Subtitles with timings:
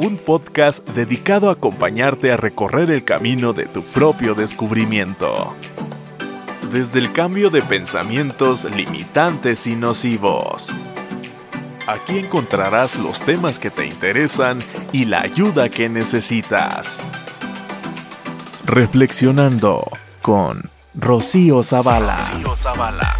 [0.00, 5.54] un podcast dedicado a acompañarte a recorrer el camino de tu propio descubrimiento.
[6.72, 10.74] Desde el cambio de pensamientos limitantes y nocivos.
[11.86, 14.60] Aquí encontrarás los temas que te interesan
[14.90, 17.02] y la ayuda que necesitas.
[18.64, 19.86] Reflexionando
[20.22, 22.14] con Rocío Zavala.
[22.14, 23.19] Rocío Zavala.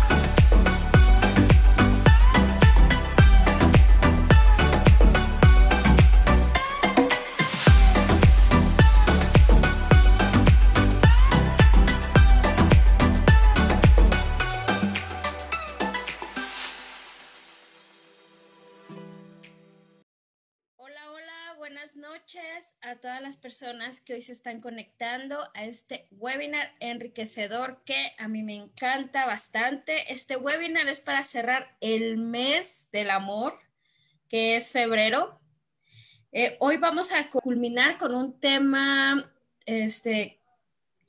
[23.00, 28.28] A todas las personas que hoy se están conectando a este webinar enriquecedor que a
[28.28, 30.12] mí me encanta bastante.
[30.12, 33.58] Este webinar es para cerrar el mes del amor,
[34.28, 35.40] que es febrero.
[36.30, 39.32] Eh, hoy vamos a culminar con un tema
[39.64, 40.42] este,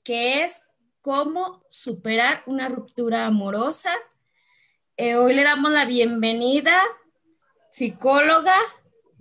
[0.06, 0.64] que es
[1.02, 3.92] cómo superar una ruptura amorosa.
[4.96, 6.82] Eh, hoy le damos la bienvenida,
[7.70, 8.56] psicóloga,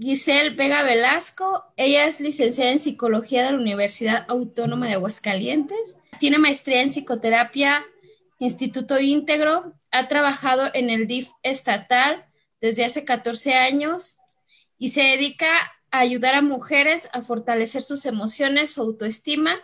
[0.00, 1.66] Giselle Vega Velasco.
[1.76, 5.96] Ella es licenciada en psicología de la Universidad Autónoma de Aguascalientes.
[6.18, 7.84] Tiene maestría en psicoterapia,
[8.38, 9.74] Instituto Íntegro.
[9.90, 12.24] Ha trabajado en el DIF estatal
[12.62, 14.16] desde hace 14 años
[14.78, 15.48] y se dedica
[15.90, 19.60] a ayudar a mujeres a fortalecer sus emociones, su autoestima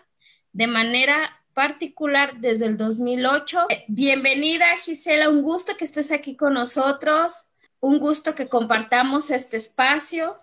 [0.52, 3.68] de manera particular desde el 2008.
[3.88, 7.52] Bienvenida Gisela, un gusto que estés aquí con nosotros.
[7.80, 10.38] Un gusto que compartamos este espacio.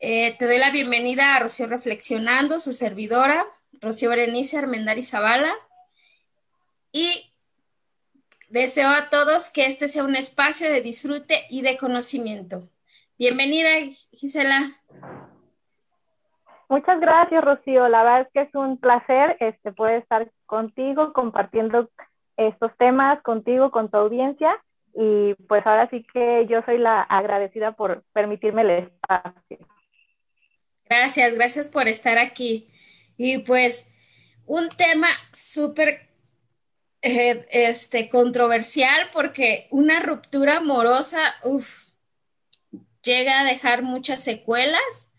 [0.00, 3.44] Eh, te doy la bienvenida a Rocío Reflexionando, su servidora,
[3.80, 5.52] Rocío Berenice Armendari Zavala.
[6.92, 7.32] Y
[8.48, 12.70] deseo a todos que este sea un espacio de disfrute y de conocimiento.
[13.18, 13.68] Bienvenida,
[14.12, 14.80] Gisela.
[16.70, 17.86] Muchas gracias, Rocío.
[17.88, 21.90] La verdad es que es un placer este, poder estar contigo, compartiendo
[22.38, 24.58] estos temas contigo, con tu audiencia
[24.94, 29.58] y pues ahora sí que yo soy la agradecida por permitirme el espacio.
[30.84, 32.68] Gracias, gracias por estar aquí.
[33.16, 33.90] Y pues
[34.46, 36.10] un tema súper
[37.02, 41.18] eh, este, controversial porque una ruptura amorosa
[43.02, 45.12] llega a dejar muchas secuelas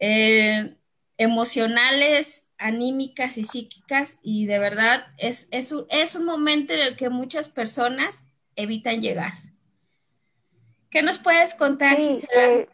[0.00, 0.76] eh,
[1.16, 7.10] emocionales, anímicas y psíquicas y de verdad es, es, es un momento en el que
[7.10, 8.26] muchas personas
[8.56, 9.32] evitan llegar.
[10.90, 12.54] ¿Qué nos puedes contar, Gisela?
[12.54, 12.68] Eh,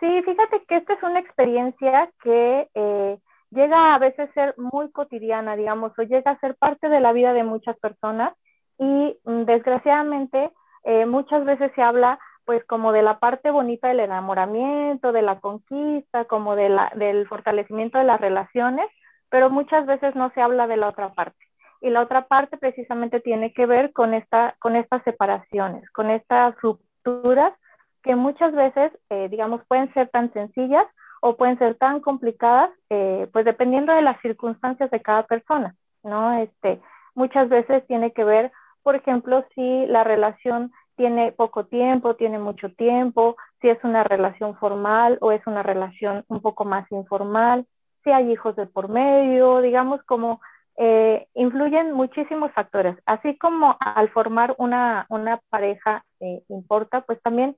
[0.00, 3.18] sí, fíjate que esta es una experiencia que eh,
[3.50, 7.12] llega a veces a ser muy cotidiana, digamos, o llega a ser parte de la
[7.12, 8.34] vida de muchas personas
[8.78, 10.50] y mm, desgraciadamente
[10.84, 15.38] eh, muchas veces se habla pues como de la parte bonita del enamoramiento, de la
[15.38, 18.86] conquista, como de la, del fortalecimiento de las relaciones,
[19.28, 21.49] pero muchas veces no se habla de la otra parte
[21.80, 26.54] y la otra parte precisamente tiene que ver con, esta, con estas separaciones, con estas
[26.60, 27.54] rupturas
[28.02, 30.86] que muchas veces, eh, digamos, pueden ser tan sencillas
[31.20, 36.32] o pueden ser tan complicadas, eh, pues dependiendo de las circunstancias de cada persona, ¿no?
[36.38, 36.80] Este,
[37.14, 38.52] muchas veces tiene que ver,
[38.82, 44.56] por ejemplo, si la relación tiene poco tiempo, tiene mucho tiempo, si es una relación
[44.56, 47.66] formal o es una relación un poco más informal,
[48.02, 50.40] si hay hijos de por medio, digamos, como
[50.82, 52.96] eh, influyen muchísimos factores.
[53.04, 55.06] Así como al formar una,
[55.50, 57.54] pareja eh, importa, pues también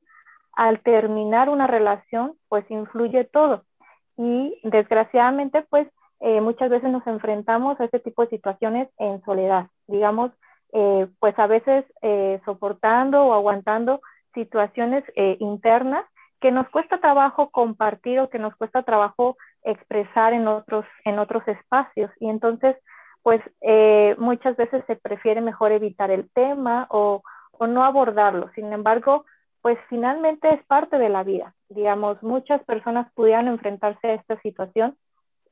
[0.56, 3.62] al terminar una relación, pues influye todo.
[4.16, 5.87] Y desgraciadamente, pues
[6.19, 10.32] eh, muchas veces nos enfrentamos a este tipo de situaciones en soledad, digamos,
[11.21, 11.84] pues a veces
[12.47, 14.00] soportando o aguantando
[14.32, 15.05] situaciones
[15.38, 16.06] internas
[16.41, 21.47] que nos cuesta trabajo compartir o que nos cuesta trabajo expresar en otros, en otros
[21.47, 22.11] espacios.
[22.21, 22.75] Y entonces,
[23.22, 27.22] pues eh, muchas veces se prefiere mejor evitar el tema o,
[27.60, 28.50] no abordarlo.
[28.56, 29.25] Sin embargo,
[29.61, 31.55] pues finalmente es parte de la vida.
[31.69, 34.97] Digamos, muchas personas pudieran enfrentarse a esta situación,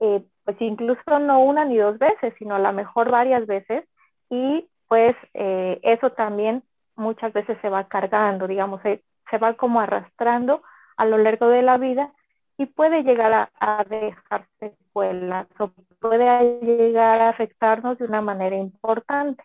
[0.00, 3.84] eh, pues incluso no una ni dos veces, sino a lo mejor varias veces,
[4.28, 6.64] y pues eh, eso también
[6.96, 9.02] muchas veces se va cargando, digamos, se,
[9.38, 10.62] va como arrastrando
[10.96, 12.12] a lo largo de la vida
[12.60, 18.54] y puede llegar a, a dejar secuelas o puede llegar a afectarnos de una manera
[18.54, 19.42] importante.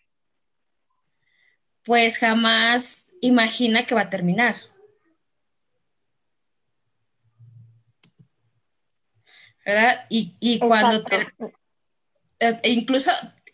[1.85, 4.56] Pues jamás imagina que va a terminar.
[9.65, 10.06] ¿Verdad?
[10.09, 11.01] Y, cuando
[12.39, 13.12] eh, incluso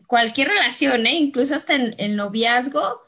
[0.07, 1.13] cualquier relación, ¿eh?
[1.13, 3.03] incluso hasta en el noviazgo,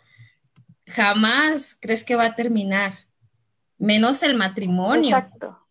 [0.85, 2.93] jamás crees que va a terminar,
[3.79, 5.17] menos el matrimonio.
[5.17, 5.62] Exacto.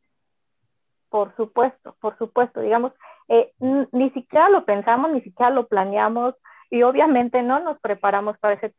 [1.13, 2.93] Por supuesto, por supuesto, digamos,
[3.29, 6.35] eh, ni siquiera lo pensamos, ni siquiera lo planeamos
[6.71, 8.73] y obviamente no nos preparamos para ese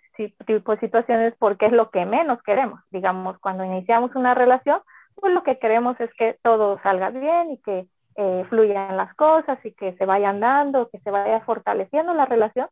[0.47, 2.79] tipo de situaciones porque es lo que menos queremos.
[2.89, 4.81] Digamos, cuando iniciamos una relación,
[5.13, 7.85] pues lo que queremos es que todo salga bien y que
[8.15, 12.67] eh, fluyan las cosas y que se vayan dando, que se vaya fortaleciendo la relación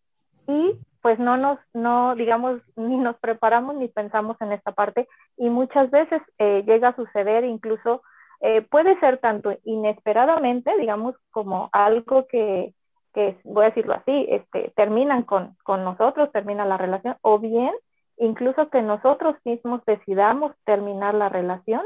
[0.47, 5.07] y pues no nos, no digamos, ni nos preparamos ni pensamos en esta parte
[5.37, 8.01] y muchas veces eh, llega a suceder incluso,
[8.41, 12.73] eh, puede ser tanto inesperadamente, digamos, como algo que,
[13.13, 17.71] que voy a decirlo así, este, terminan con, con nosotros, termina la relación, o bien
[18.17, 21.81] incluso que nosotros mismos decidamos terminar la relación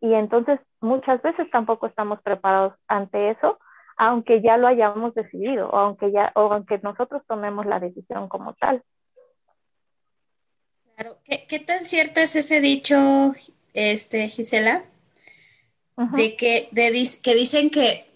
[0.00, 3.58] y entonces muchas veces tampoco estamos preparados ante eso,
[3.96, 8.54] aunque ya lo hayamos decidido o aunque ya o aunque nosotros tomemos la decisión como
[8.54, 8.82] tal.
[10.96, 12.96] Claro, ¿qué, tan cierto es ese dicho,
[13.74, 14.84] este, Gisela?
[15.96, 16.90] De que de,
[17.22, 18.06] que dicen que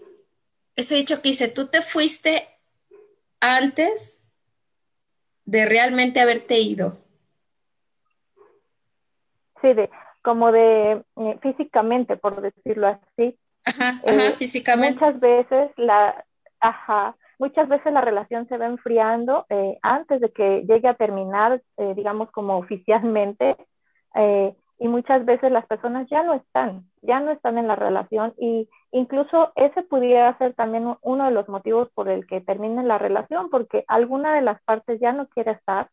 [0.75, 2.49] ese dicho que dice, tú te fuiste
[3.41, 4.23] antes
[5.45, 6.99] de realmente haberte ido.
[9.61, 9.91] Sí, de,
[10.23, 13.37] como de eh, físicamente, por decirlo así.
[13.65, 15.01] Ajá, eh, físicamente.
[15.01, 16.25] Muchas veces la,
[16.61, 21.61] ajá, muchas veces la relación se va enfriando eh, antes de que llegue a terminar,
[21.97, 23.57] digamos, como oficialmente.
[24.79, 28.69] Y muchas veces las personas ya no están, ya no están en la relación y
[28.93, 33.51] incluso ese pudiera ser también uno de los motivos por el que termine la relación,
[33.51, 35.91] porque alguna de las partes ya no quiere estar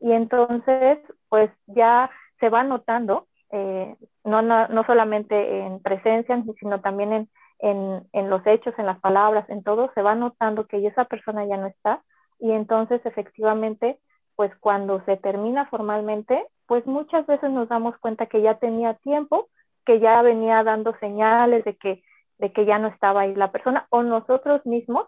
[0.00, 2.10] y entonces pues ya
[2.40, 7.28] se va notando eh, no, no, no, solamente en presencia, sino también en,
[7.58, 11.44] en, en, los hechos, en las palabras, en todo, se va notando que esa persona
[11.44, 12.02] ya no está
[12.38, 13.98] y entonces efectivamente,
[14.36, 19.50] pues cuando se termina formalmente, pues muchas veces nos damos cuenta que ya tenía tiempo,
[19.84, 22.02] que ya venía dando señales de que,
[22.38, 25.06] de que ya no estaba ahí la persona o nosotros mismos,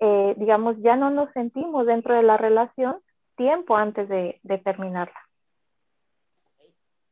[0.00, 2.96] eh, digamos, ya no nos sentimos dentro de la relación
[3.36, 5.20] tiempo antes de, terminarla.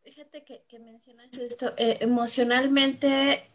[0.03, 3.50] Fíjate que, mencionas esto, eh, emocionalmente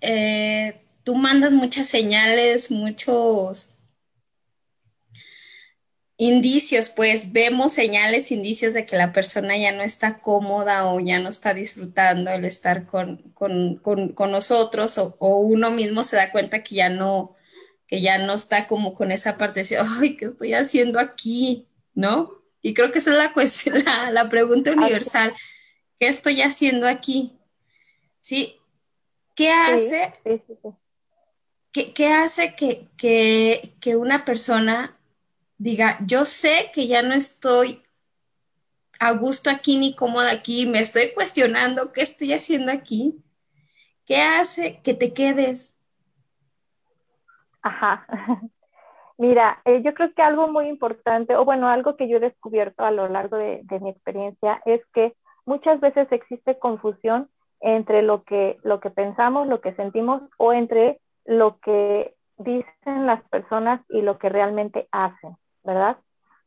[0.00, 3.77] eh, tú mandas muchas señales, muchos
[6.20, 11.20] indicios, pues vemos señales, indicios de que la persona ya no está cómoda o ya
[11.20, 13.32] no está disfrutando el estar con,
[14.30, 17.36] nosotros o, uno mismo se da cuenta que ya no,
[17.86, 21.68] que ya no está como con esa parte de, ay, ¿qué estoy haciendo aquí?
[21.94, 22.42] ¿No?
[22.62, 25.32] Y creo que esa es la cuestión, la, pregunta universal.
[26.00, 27.38] ¿Qué estoy haciendo aquí?
[28.18, 28.56] ¿Sí?
[29.36, 30.12] ¿Qué hace?
[31.72, 32.88] ¿qué, hace que,
[33.80, 34.97] que, una persona
[35.58, 37.82] diga, yo sé que ya no estoy
[39.00, 43.22] a gusto aquí ni cómoda aquí, me estoy cuestionando qué estoy haciendo aquí?
[44.06, 45.76] ¿Qué hace que te quedes?
[47.62, 48.06] Ajá.
[49.18, 52.84] Mira, eh, yo creo que algo muy importante, o bueno, algo que yo he descubierto
[52.84, 55.12] a lo largo de, mi experiencia es que
[55.44, 57.28] muchas veces existe confusión
[57.60, 63.22] entre lo que, lo que pensamos, lo que sentimos o entre lo que dicen las
[63.24, 65.36] personas y lo que realmente hacen,
[65.68, 65.98] ¿verdad?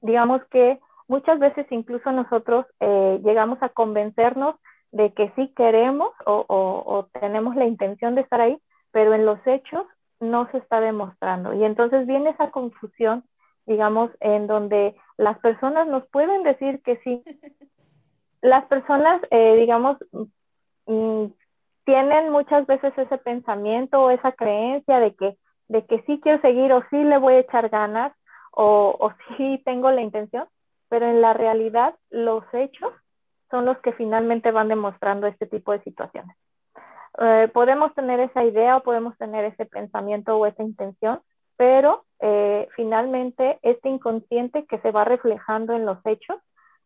[0.02, 4.56] Digamos que muchas veces incluso nosotros eh, llegamos a convencernos
[4.92, 8.58] de que sí queremos o tenemos la intención de estar ahí,
[8.92, 9.86] pero en los hechos
[10.22, 11.54] no se está demostrando.
[11.54, 13.24] Y entonces viene esa confusión,
[13.66, 17.24] digamos, en donde las personas nos pueden decir que sí.
[18.44, 19.98] Las personas, eh, digamos,
[20.88, 21.26] mm,
[21.86, 25.38] tienen muchas veces ese pensamiento o esa creencia de que,
[25.68, 28.14] de que sí quiero seguir o sí le voy a echar ganas
[28.52, 30.48] o, o sí tengo la intención,
[30.90, 32.94] pero en la realidad los hechos
[33.50, 36.36] son los que finalmente van demostrando este tipo de situaciones.
[37.20, 41.22] Eh, podemos tener esa idea o podemos tener ese pensamiento o esa intención,
[41.58, 46.38] pero eh, finalmente este inconsciente que se va reflejando en los hechos,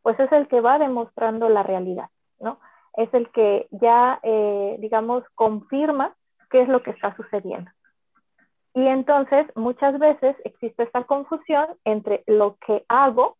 [0.01, 2.60] pues es el que va demostrando la realidad, ¿no?
[2.98, 6.15] Es el que ya, eh, digamos, confirma
[6.50, 7.69] qué es lo que está sucediendo.
[8.75, 13.38] Y entonces muchas veces existe esta confusión entre lo que hago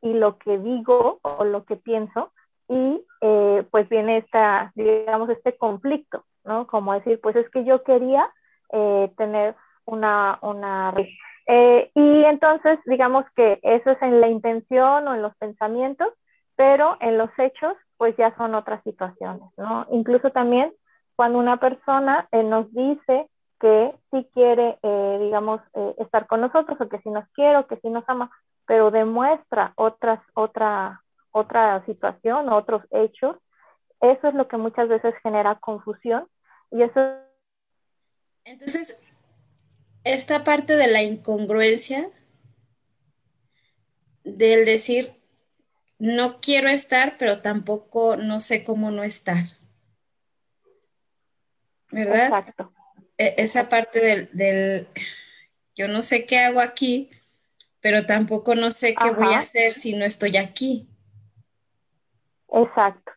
[0.00, 2.32] y lo que digo o lo que pienso,
[2.68, 6.66] y eh, pues viene esta, digamos, este conflicto, ¿no?
[6.66, 8.32] Como decir, pues es que yo quería
[8.72, 10.94] eh, tener una, una
[11.46, 16.08] eh, y entonces, digamos que eso es en la intención o en los pensamientos,
[16.56, 19.86] pero en los hechos, pues ya son otras situaciones, ¿no?
[19.90, 20.72] Incluso también
[21.14, 23.28] cuando una persona nos dice
[23.62, 24.76] que sí quiere,
[25.20, 25.60] digamos,
[25.98, 28.28] estar con nosotros o que sí nos quiere o que sí nos ama,
[28.66, 31.00] pero demuestra otras, otra,
[31.30, 33.36] otra situación otros hechos,
[34.00, 36.26] eso es lo que muchas veces genera confusión
[36.72, 37.00] y eso
[38.44, 39.00] Entonces,
[40.02, 42.10] esta parte de la incongruencia,
[44.24, 45.14] del decir,
[46.00, 49.44] no quiero estar, pero tampoco no sé cómo no estar.
[51.92, 52.24] ¿Verdad?
[52.24, 52.72] Exacto.
[53.22, 54.88] E, esa parte del, del,
[55.76, 57.08] yo no sé qué hago aquí,
[57.80, 60.88] pero tampoco no sé qué voy a hacer si no estoy aquí.
[62.52, 63.12] Exacto.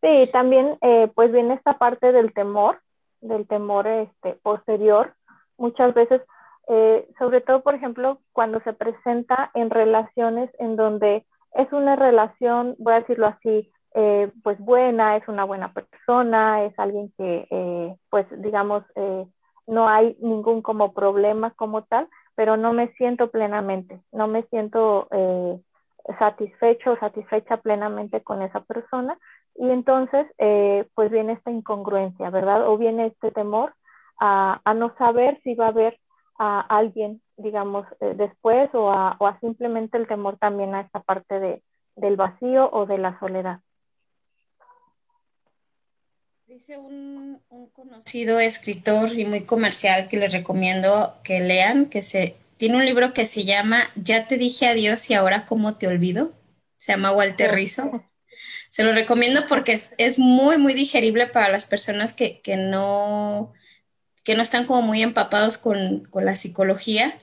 [0.00, 2.80] Sí, también eh, pues viene esta parte del temor,
[3.20, 5.14] del temor este, posterior.
[5.58, 6.22] Muchas veces,
[6.68, 12.76] eh, sobre todo, por ejemplo, cuando se presenta en relaciones en donde es una relación,
[12.78, 18.26] voy a decirlo así, eh, pues buena, es una buena persona, es alguien que, pues
[18.40, 18.84] digamos,
[19.70, 25.08] no hay ningún como problema como tal, pero no me siento plenamente, no me siento
[26.18, 29.16] satisfecho o satisfecha plenamente con esa persona
[29.54, 32.66] y entonces eh, pues viene esta incongruencia, ¿verdad?
[32.66, 33.74] O viene este temor
[34.18, 35.98] a, no saber si va a haber
[36.38, 41.62] a alguien, digamos, eh, después o a, simplemente el temor también a esta parte de,
[41.96, 43.60] del vacío o de la soledad.
[46.50, 52.34] Dice un, un, conocido escritor y muy comercial que les recomiendo que lean, que se
[52.56, 56.32] tiene un libro que se llama Ya te dije adiós y ahora cómo te olvido.
[56.76, 58.04] Se llama Walter Rizzo.
[58.68, 63.52] Se lo recomiendo porque es, muy, muy digerible para las personas que, no,
[64.24, 67.16] que no están como muy empapados con, la psicología.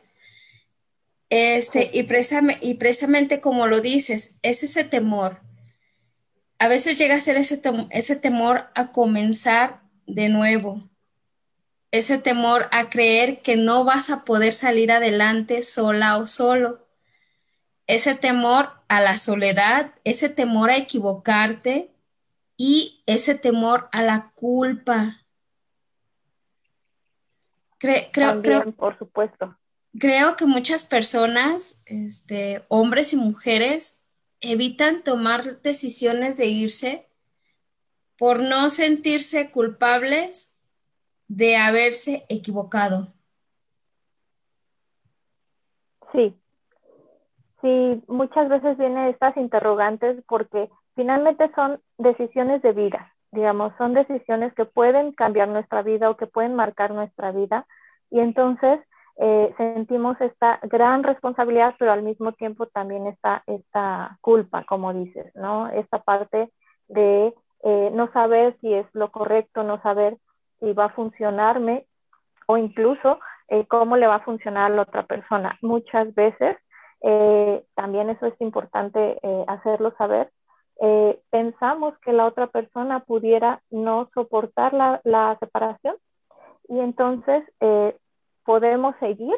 [1.29, 2.07] Este, y,
[2.61, 5.41] y precisamente como lo dices, es ese temor.
[6.59, 7.61] A veces llega a ser ese,
[7.91, 10.89] ese temor a comenzar de nuevo,
[11.91, 16.87] ese temor a creer que no vas a poder salir adelante sola o solo,
[17.85, 21.91] ese temor a la soledad, ese temor a equivocarte
[22.57, 25.25] y ese temor a la culpa.
[27.77, 29.57] creo, creo, por supuesto.
[29.97, 33.96] Creo que muchas personas, este, hombres y mujeres,
[34.41, 37.07] evitan tomar decisiones de irse
[38.17, 40.55] por no sentirse culpables
[41.27, 43.13] de haberse equivocado.
[46.11, 46.33] Sí,
[47.61, 54.53] sí, muchas veces vienen estas interrogantes porque finalmente son decisiones de vida, digamos, son decisiones
[54.53, 57.67] que pueden cambiar nuestra vida o que pueden marcar nuestra vida
[58.09, 58.79] y entonces
[59.19, 65.33] eh, sentimos esta gran responsabilidad, pero al mismo tiempo también esta, esta culpa, como dices,
[65.35, 65.67] ¿no?
[65.69, 66.51] Esta parte
[66.87, 67.33] de
[67.63, 70.17] eh, no saber si es lo correcto, no saber
[70.59, 71.85] si va a funcionarme
[72.47, 73.19] o incluso
[73.49, 75.57] eh, cómo le va a funcionar a la otra persona.
[75.61, 76.57] Muchas veces,
[77.01, 80.31] eh, también eso es importante eh, hacerlo saber,
[81.31, 85.95] pensamos que la otra persona pudiera no soportar la, la separación
[86.69, 87.43] y entonces
[88.47, 89.37] podemos seguir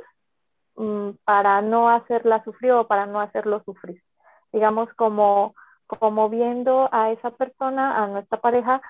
[0.76, 4.04] mm, para no hacerla sufrir o para no hacerlo sufrir.
[4.54, 5.56] Digamos como,
[5.88, 8.82] como viendo a esa persona, a nuestra pareja,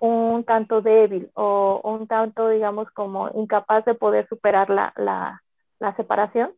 [0.00, 5.42] un tanto débil o un tanto, digamos, como incapaz de poder superar la, la,
[5.78, 6.52] la separación.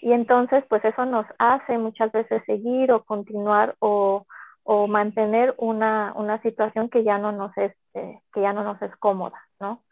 [0.00, 4.26] Y entonces, pues eso nos hace muchas veces seguir o continuar o,
[4.64, 8.82] o mantener una, una, situación que ya no nos es, eh, que ya no nos
[8.82, 9.82] es cómoda, ¿no?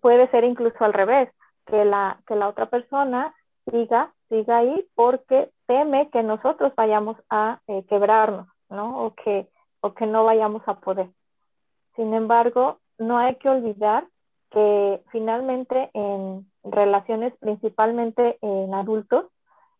[0.00, 1.30] Puede ser incluso al revés,
[1.66, 3.34] que la, que la otra persona
[3.70, 9.04] siga, siga ahí porque teme que nosotros vayamos a eh, quebrarnos, ¿no?
[9.04, 9.48] O que,
[9.80, 11.10] o que no vayamos a poder.
[11.96, 14.06] Sin embargo, no hay que olvidar
[14.50, 19.26] que finalmente en relaciones, principalmente en adultos,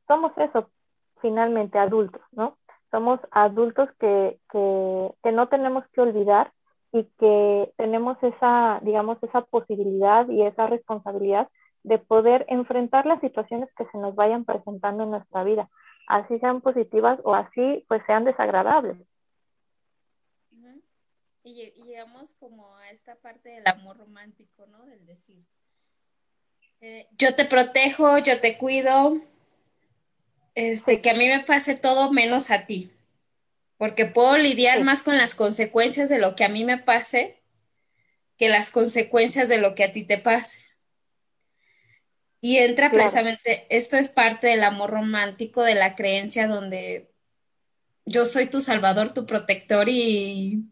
[0.06, 0.70] somos eso,
[1.20, 2.56] finalmente adultos, ¿no?
[2.90, 6.52] Somos adultos que, que, no tenemos que olvidar
[6.92, 11.48] y que tenemos esa, digamos, esa posibilidad y esa responsabilidad
[11.82, 15.68] de poder enfrentar las situaciones que se nos vayan presentando en nuestra vida,
[16.08, 18.96] así sean positivas o así pues sean desagradables.
[21.44, 24.84] Y, llegamos como a esta parte del amor romántico, ¿no?
[24.84, 25.44] Del decir,
[26.80, 29.20] eh, yo te protejo, yo te cuido,
[30.56, 32.90] este, que a mí me pase todo menos a ti,
[33.76, 37.42] porque puedo lidiar más con las consecuencias de lo que a mí me pase
[38.36, 40.64] que las consecuencias de lo que a ti te pase.
[42.40, 47.10] Y entra precisamente, esto es parte del amor romántico, de la creencia donde
[48.04, 50.70] yo soy tu salvador, tu protector y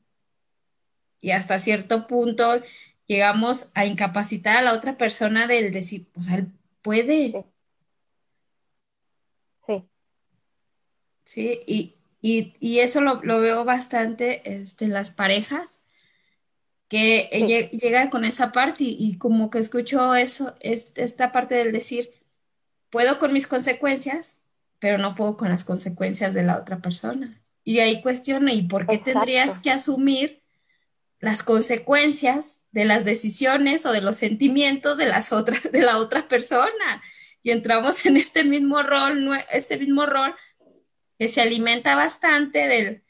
[1.25, 2.61] y hasta cierto punto
[3.06, 6.49] llegamos a incapacitar a la otra persona del decir, pues él
[6.82, 7.46] puede.
[9.66, 9.88] Sí.
[11.25, 11.94] Sí, y,
[12.61, 15.81] eso lo, veo bastante este, en las parejas,
[16.88, 17.28] que
[17.73, 22.11] llega con esa parte y, como que escucho eso, es, esta parte del decir,
[22.88, 24.40] puedo con mis consecuencias,
[24.78, 27.43] pero no puedo con las consecuencias de la otra persona.
[27.64, 30.43] Y ahí cuestiono, ¿y por qué tendrías que asumir
[31.19, 36.28] las consecuencias de las decisiones o de los sentimientos de las otras de la otra
[36.28, 37.02] persona?
[37.43, 40.35] Y entramos en este mismo rol, este mismo rol
[41.18, 43.02] que se alimenta bastante del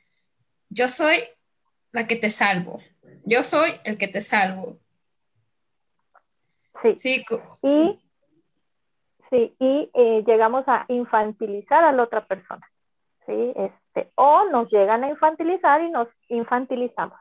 [0.68, 1.22] yo soy
[1.92, 2.80] la que te salvo,
[3.24, 4.78] yo soy el que te salvo.
[6.82, 6.94] Sí.
[6.98, 7.24] sí.
[7.62, 8.00] Y,
[9.30, 12.68] sí, y eh, llegamos a infantilizar a la otra persona.
[13.26, 13.52] ¿sí?
[13.56, 17.18] Este, o nos llegan a infantilizar y nos infantilizamos,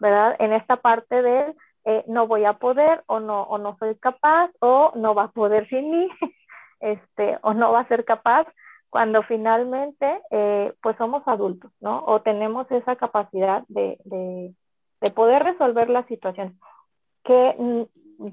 [0.00, 0.36] ¿verdad?
[0.38, 4.50] En esta parte de eh, no voy a poder o no, o no soy capaz
[4.60, 6.08] o no va a poder sin mí,
[6.80, 8.46] este, o no va a ser capaz
[8.90, 12.04] cuando finalmente eh, pues somos adultos, ¿no?
[12.06, 14.54] O tenemos esa capacidad de, de,
[15.00, 16.58] de poder resolver la situación.
[17.24, 17.82] Que mm,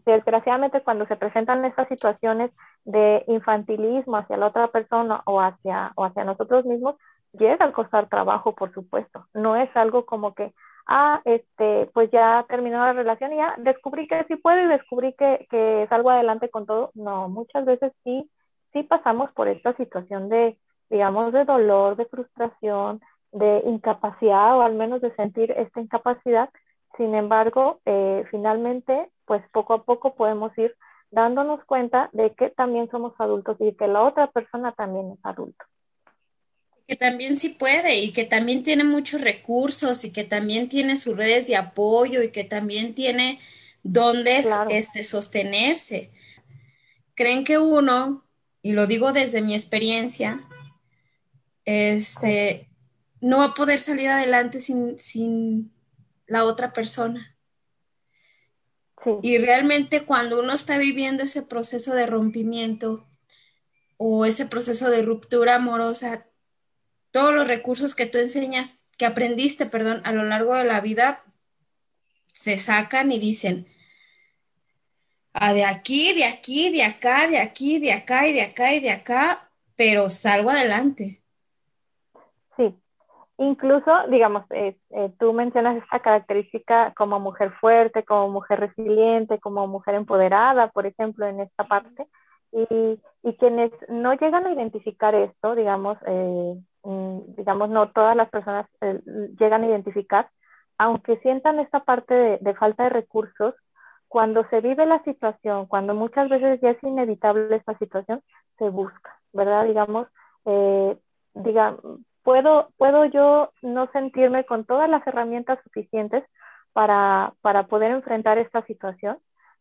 [0.06, 2.52] desgraciadamente cuando se presentan estas situaciones
[2.86, 6.96] de infantilismo hacia la otra persona o hacia, o hacia nosotros mismos,
[7.34, 9.26] llega a costar trabajo, por supuesto.
[9.34, 10.54] No es algo como que,
[10.88, 15.14] ah, este, pues ya terminó la relación y ya descubrí que sí puedo y descubrí
[15.14, 16.92] que, que salgo adelante con todo.
[16.96, 18.30] No, muchas veces sí,
[18.76, 20.58] sí pasamos por esta situación de,
[20.90, 23.00] digamos, de dolor, de frustración,
[23.32, 26.50] de incapacidad o al menos de sentir esta incapacidad.
[26.98, 30.76] Sin embargo, eh, finalmente, pues poco a poco podemos ir
[31.10, 35.64] dándonos cuenta de que también somos adultos y que la otra persona también es adulto.
[36.86, 41.16] Que también sí puede y que también tiene muchos recursos y que también tiene sus
[41.16, 43.40] redes de apoyo y que también tiene
[43.84, 46.12] dónde este, sostenerse.
[47.16, 48.25] Creen que uno,
[48.66, 50.44] y lo digo desde mi experiencia,
[51.66, 52.68] este,
[53.22, 55.72] no va a poder salir adelante sin,
[56.26, 57.38] la otra persona.
[59.22, 63.08] Y realmente cuando uno está viviendo ese proceso de rompimiento
[63.98, 66.26] o ese proceso de ruptura amorosa,
[67.12, 71.24] todos los recursos que tú enseñas, que aprendiste, perdón, a lo largo de la vida,
[72.34, 73.68] se sacan y dicen,
[75.36, 78.80] ah, de aquí, de aquí, de acá, de aquí, de acá y de acá y
[78.80, 81.22] de acá, pero salgo adelante.
[83.38, 84.78] Incluso, digamos, eh,
[85.20, 91.28] tú mencionas esta característica como mujer fuerte, como mujer resiliente, como mujer empoderada, por ejemplo,
[91.28, 92.08] en esta parte.
[92.54, 98.30] Y, y quienes no llegan a identificar esto, digamos, eh, mm, digamos, no todas las
[98.30, 99.02] personas eh,
[99.38, 100.30] llegan a identificar,
[100.78, 103.54] aunque sientan esta parte de, de, falta de recursos,
[104.16, 108.22] cuando se vive la situación, cuando muchas veces ya es inevitable esta situación,
[108.58, 109.66] se busca, ¿verdad?
[109.66, 110.08] Digamos,
[110.46, 110.98] eh,
[111.34, 111.76] diga,
[112.24, 116.24] puedo, puedo yo no sentirme con todas las herramientas suficientes
[116.72, 119.18] para, para poder enfrentar esta situación,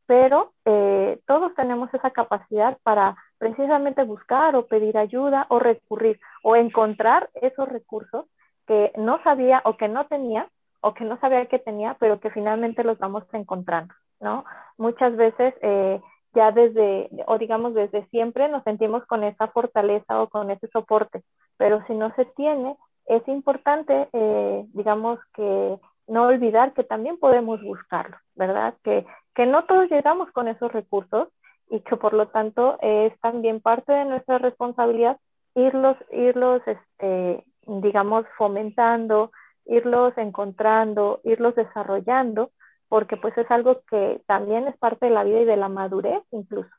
[0.07, 6.55] pero eh, todos tenemos esa capacidad para precisamente buscar o pedir ayuda o recurrir o
[6.55, 8.27] encontrar esos recursos
[8.69, 10.49] que no sabía o que no tenía
[10.81, 13.93] o que no sabía que tenía, pero que finalmente los vamos encontrando,
[14.25, 14.45] ¿no?
[14.77, 16.01] Muchas veces eh,
[16.35, 21.23] ya desde, o digamos desde siempre, nos sentimos con esa fortaleza o con ese soporte,
[21.57, 27.63] pero si no se tiene, es importante, eh, digamos que no olvidar que también podemos
[27.63, 28.75] buscarlo, ¿verdad?
[28.83, 31.29] Que, que no todos llegamos con esos recursos
[31.71, 35.19] y que por lo tanto es también parte de nuestra responsabilidad
[35.55, 39.31] irlos, irlos, este, digamos, fomentando,
[39.67, 42.51] irlos encontrando, irlos desarrollando
[42.89, 46.23] porque pues es algo que también es parte de la vida y de la madurez
[46.31, 46.71] incluso.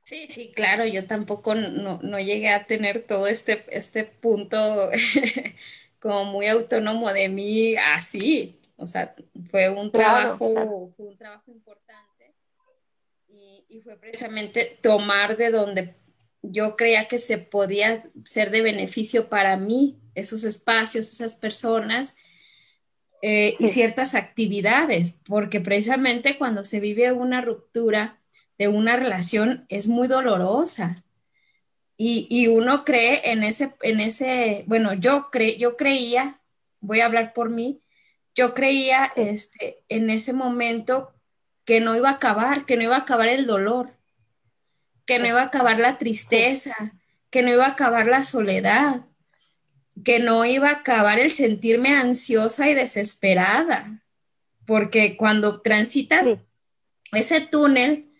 [0.00, 4.90] Sí, sí, claro, yo tampoco no, llegué a tener todo este, este punto
[6.00, 9.14] como muy autónomo de mí así, o sea,
[9.50, 12.34] fue un trabajo, Fue un trabajo importante
[13.28, 15.94] y, y fue precisamente tomar de donde
[16.42, 22.16] yo creía que se podía ser de beneficio para mí, esos espacios, esas personas,
[23.20, 28.20] eh, y ciertas actividades, porque precisamente cuando se vive una ruptura
[28.58, 31.04] de una relación es muy dolorosa.
[32.00, 36.40] Y, uno cree en ese, en ese, bueno, yo, cre, yo creía,
[36.78, 37.82] voy a hablar por mí,
[38.36, 41.12] yo creía este, en ese momento
[41.64, 43.96] que no iba a acabar, que no iba a acabar el dolor,
[45.06, 46.72] que no iba a acabar la tristeza,
[47.30, 49.07] que no iba a acabar la soledad,
[50.04, 54.04] que no iba a acabar el sentirme ansiosa y desesperada,
[54.66, 56.28] porque cuando transitas
[57.12, 58.12] ese túnel,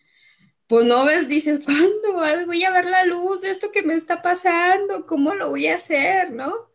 [0.66, 4.22] pues no ves, dices, ¿cuándo voy a ver la luz de esto que me está
[4.22, 5.06] pasando?
[5.06, 6.30] ¿Cómo lo voy a hacer?
[6.32, 6.68] ¿No?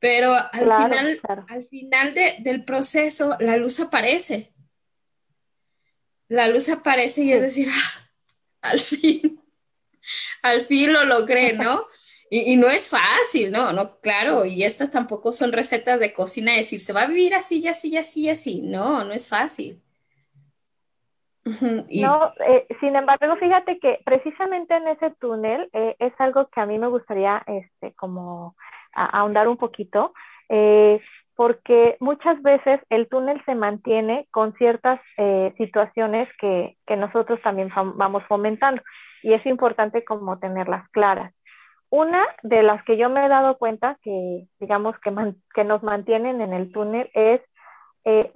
[0.00, 4.52] pero al final, Al final del proceso la luz aparece.
[6.26, 8.10] La luz aparece y es decir, ah,
[8.62, 9.42] al fin,
[10.42, 11.84] al fin lo logré, ¿no?
[12.32, 13.72] Y, no es fácil, ¿no?
[13.72, 17.66] No, claro, y estas tampoco son recetas de cocina, decir, se va a vivir así,
[17.66, 18.62] así, así, así.
[18.62, 19.82] No, no es fácil.
[21.44, 26.66] No, eh, sin embargo, fíjate que precisamente en ese túnel eh, es algo que a
[26.66, 28.54] mí me gustaría, este, como
[28.92, 30.12] ahondar un poquito,
[30.48, 31.00] eh,
[31.34, 35.00] porque muchas veces el túnel se mantiene con ciertas
[35.56, 38.82] situaciones que, que nosotros también vamos fomentando
[39.22, 41.32] y es importante como tenerlas claras.
[41.90, 46.52] Una de las que yo me he dado cuenta que, digamos, que, nos mantienen en
[46.52, 47.40] el túnel es,
[48.04, 48.30] eh,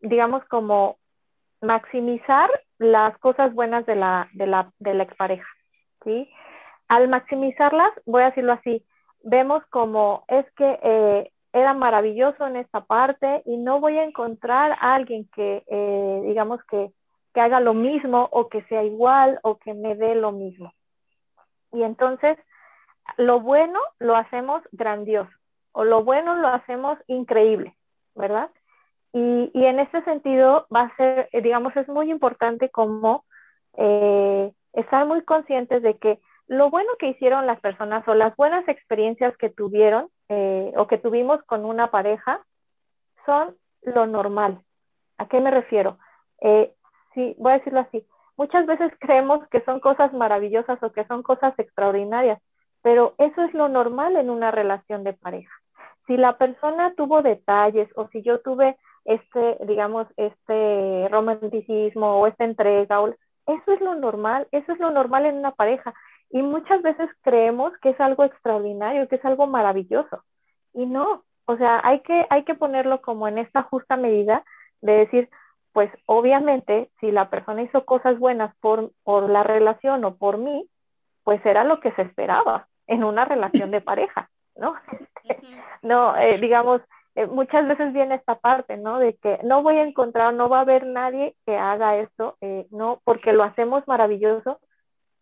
[0.00, 0.98] digamos, como
[1.62, 5.48] maximizar las cosas buenas de la, de la, de la expareja,
[6.04, 6.30] ¿sí?
[6.88, 8.84] Al maximizarlas, voy a decirlo así,
[9.22, 14.72] vemos como es que eh, era maravilloso en esta parte y no voy a encontrar
[14.72, 16.90] a alguien que, eh, digamos, que,
[17.32, 20.72] que haga lo mismo o que sea igual o que me dé lo mismo.
[21.72, 22.36] Y entonces
[23.16, 25.30] lo bueno lo hacemos grandioso
[25.72, 27.76] o lo bueno lo hacemos increíble,
[28.14, 28.50] ¿verdad?
[29.12, 33.24] Y, en este sentido va a ser, eh, digamos, es muy importante como
[33.76, 38.66] eh, estar muy conscientes de que lo bueno que hicieron las personas o las buenas
[38.68, 42.44] experiencias que tuvieron eh, o que tuvimos con una pareja
[43.26, 44.60] son lo normal.
[45.18, 45.98] ¿A qué me refiero?
[47.12, 48.06] sí, voy a decirlo así.
[48.38, 52.40] Muchas veces creemos que son cosas maravillosas o que son cosas extraordinarias,
[52.82, 55.52] pero eso es lo normal en una relación de pareja.
[56.06, 62.44] Si la persona tuvo detalles o si yo tuve este, digamos, este romanticismo o esta
[62.44, 63.00] entrega,
[63.46, 65.94] eso es lo normal, eso es lo normal en una pareja.
[66.30, 70.22] Y muchas veces creemos que es algo extraordinario, que es algo maravilloso.
[70.74, 74.44] Y no, o sea, hay que, hay que ponerlo como en esta justa medida
[74.80, 75.28] de decir,
[75.72, 80.68] pues obviamente si la persona hizo cosas buenas por, por la relación o por mí,
[81.24, 84.74] pues era lo que se esperaba en una relación de pareja, ¿no?
[85.82, 86.82] no, eh, digamos,
[87.14, 88.98] eh, muchas veces viene esta parte, ¿no?
[88.98, 92.66] De que no voy a encontrar, no va a haber nadie que haga esto, eh,
[92.70, 94.58] no, porque lo hacemos maravilloso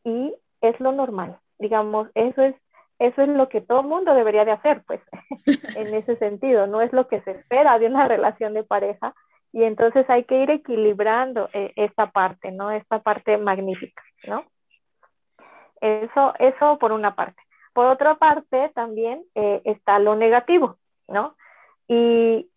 [0.03, 2.55] y es lo normal, digamos, eso es,
[2.99, 5.03] eso es lo que todo mundo debería de hacer, pues,
[5.77, 9.15] en ese sentido, no es lo que se espera de una relación de pareja
[9.53, 12.71] y entonces hay que ir equilibrando esta parte, ¿no?
[12.71, 14.45] Esta parte magnífica, ¿no?
[15.81, 17.41] Eso, eso por una parte.
[17.79, 21.37] Por otra parte, también eh, está lo negativo, ¿no?
[21.87, 22.51] Y,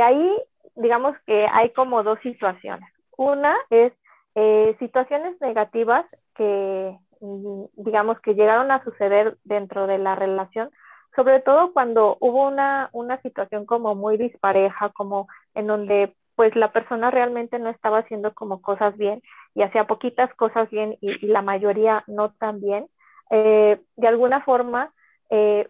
[0.00, 0.34] ahí,
[0.76, 2.88] digamos que hay como dos situaciones.
[3.18, 3.92] Una es
[4.34, 10.70] eh, situaciones negativas que, mm, digamos, que llegaron a suceder dentro de la relación,
[11.14, 16.72] sobre todo cuando hubo una, una situación como muy dispareja, como en donde pues la
[16.72, 19.20] persona realmente no estaba haciendo como cosas bien
[19.54, 22.86] y hacía poquitas cosas bien y la mayoría no tan bien.
[23.30, 24.92] Eh, de alguna forma,
[25.30, 25.68] eh,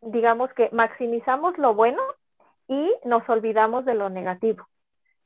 [0.00, 2.02] digamos que maximizamos lo bueno
[2.68, 4.66] y nos olvidamos de lo negativo.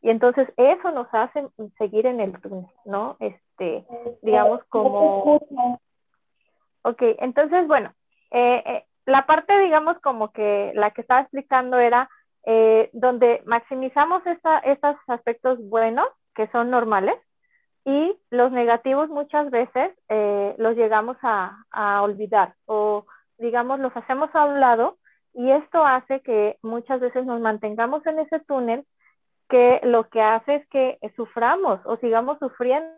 [0.02, 3.16] Y entonces eso nos hace seguir en el túnel, ¿no?
[3.20, 3.84] Este,
[4.22, 5.40] digamos como...
[6.82, 7.92] Ok, entonces, bueno,
[8.30, 12.08] eh, la parte, digamos, como que la que estaba explicando era
[12.92, 17.16] donde maximizamos estos aspectos buenos, que son normales,
[17.88, 21.56] y los negativos muchas veces eh, los llegamos a,
[22.02, 23.06] olvidar o
[23.38, 24.98] digamos los hacemos a un lado
[25.32, 28.84] y esto hace que muchas veces nos mantengamos en ese túnel
[29.48, 32.92] que lo que hace es que suframos o sigamos sufriendo.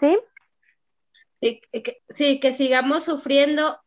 [0.00, 0.18] ¿Sí?
[1.34, 3.78] Sí, que, sí, que sigamos sufriendo.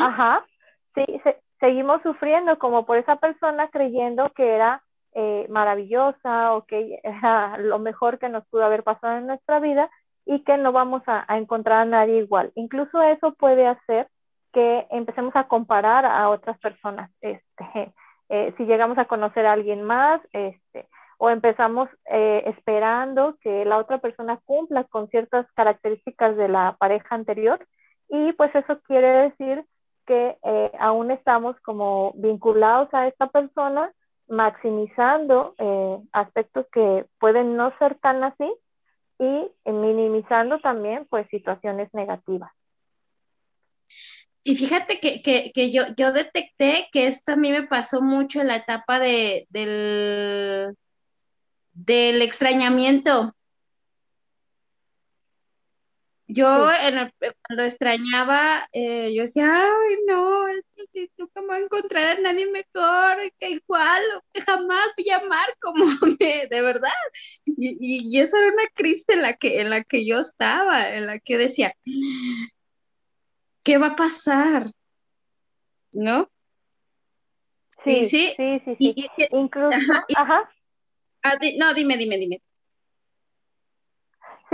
[0.00, 0.44] Ajá,
[0.96, 1.04] sí,
[1.60, 4.82] seguimos sufriendo como por esa persona creyendo que era
[5.14, 9.90] eh, maravillosa o que era lo mejor que nos pudo haber pasado en nuestra vida
[10.26, 12.52] y que no vamos a, encontrar a nadie igual.
[12.54, 14.08] Incluso eso puede hacer
[14.52, 17.10] que empecemos a comparar a otras personas.
[17.20, 17.44] Este,
[18.28, 20.88] eh, si llegamos a conocer a alguien más, este,
[21.18, 27.14] o empezamos eh, esperando que la otra persona cumpla con ciertas características de la pareja
[27.14, 27.64] anterior,
[28.08, 29.64] y pues eso quiere decir
[30.06, 33.92] que eh, aún estamos como vinculados a esta persona,
[34.28, 38.50] maximizando eh, aspectos que pueden no ser tan así
[39.18, 42.50] y minimizando también pues situaciones negativas.
[44.48, 48.56] Y fíjate que, yo, yo, detecté que esto a mí me pasó mucho en la
[48.56, 50.76] etapa de, del,
[51.72, 53.35] del extrañamiento.
[56.28, 56.68] Yo
[57.46, 60.46] cuando extrañaba, eh, yo decía, ay, no,
[61.16, 65.84] tú cómo encontrar a nadie mejor, que igual, que jamás voy a amar como
[66.18, 66.90] me, de verdad.
[67.44, 71.06] Y, y, esa era una crisis en la, que, en la que yo estaba, en
[71.06, 71.74] la que decía,
[73.62, 74.72] ¿qué va a pasar?
[75.92, 76.30] ¿No?
[77.84, 79.28] Sí, sí, sí, sí.
[79.30, 79.78] Incluso,
[80.16, 80.50] ajá.
[81.22, 82.42] Ah, no, dime, dime, dime.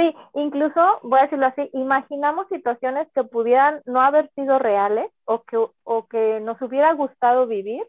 [0.02, 5.44] Sí, incluso, voy a decirlo así, imaginamos situaciones que pudieran no haber sido reales o
[5.44, 7.86] que, o que nos hubiera gustado vivir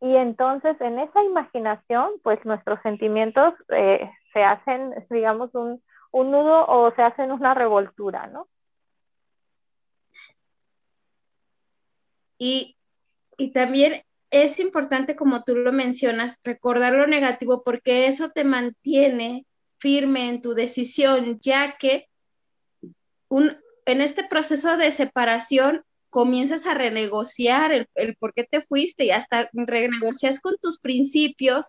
[0.00, 6.66] y entonces en esa imaginación, pues nuestros sentimientos eh, se hacen, digamos, un, un nudo
[6.68, 8.46] o se hacen una revoltura, ¿no?
[12.38, 12.76] Y,
[13.38, 19.46] y también es importante, como tú lo mencionas, recordar lo negativo porque eso te mantiene
[19.84, 22.08] firme en tu decisión, ya que
[23.28, 29.10] un, en este proceso de separación comienzas a renegociar el, por qué te fuiste y
[29.10, 31.66] hasta renegocias con tus principios,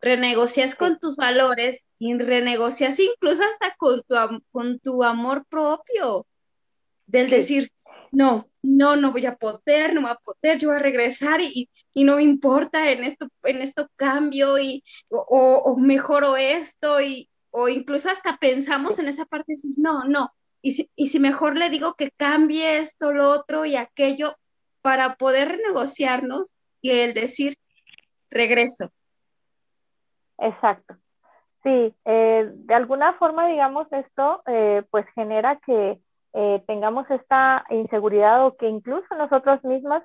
[0.00, 4.14] renegocias con tus valores y renegocias incluso hasta con tu,
[4.52, 6.28] con tu amor propio,
[7.06, 7.72] del decir,
[8.12, 11.68] no, no, no voy a poder, no voy a poder, yo voy a regresar y,
[11.96, 17.68] no me importa en esto, en esto cambio y, o, o mejoro esto y, o
[17.68, 20.30] incluso hasta pensamos en esa parte, decir, no, no,
[20.62, 24.34] y si, y si mejor le digo que cambie esto, lo otro y aquello
[24.82, 27.54] para poder renegociarnos y el decir,
[28.30, 28.90] regreso.
[30.38, 30.96] Exacto.
[31.62, 35.98] Sí, eh, de alguna forma, digamos, esto eh, pues genera que
[36.32, 40.02] eh, tengamos esta inseguridad o que incluso nosotros mismos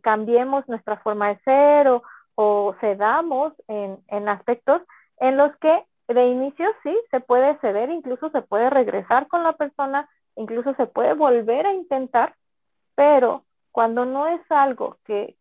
[0.00, 2.02] cambiemos nuestra forma de ser o,
[2.34, 4.82] o cedamos en, en aspectos
[5.20, 9.52] en los que de inicio sí, se puede ceder, incluso se puede regresar con la
[9.54, 12.34] persona, incluso se puede volver a intentar,
[12.94, 15.34] pero cuando no es algo que,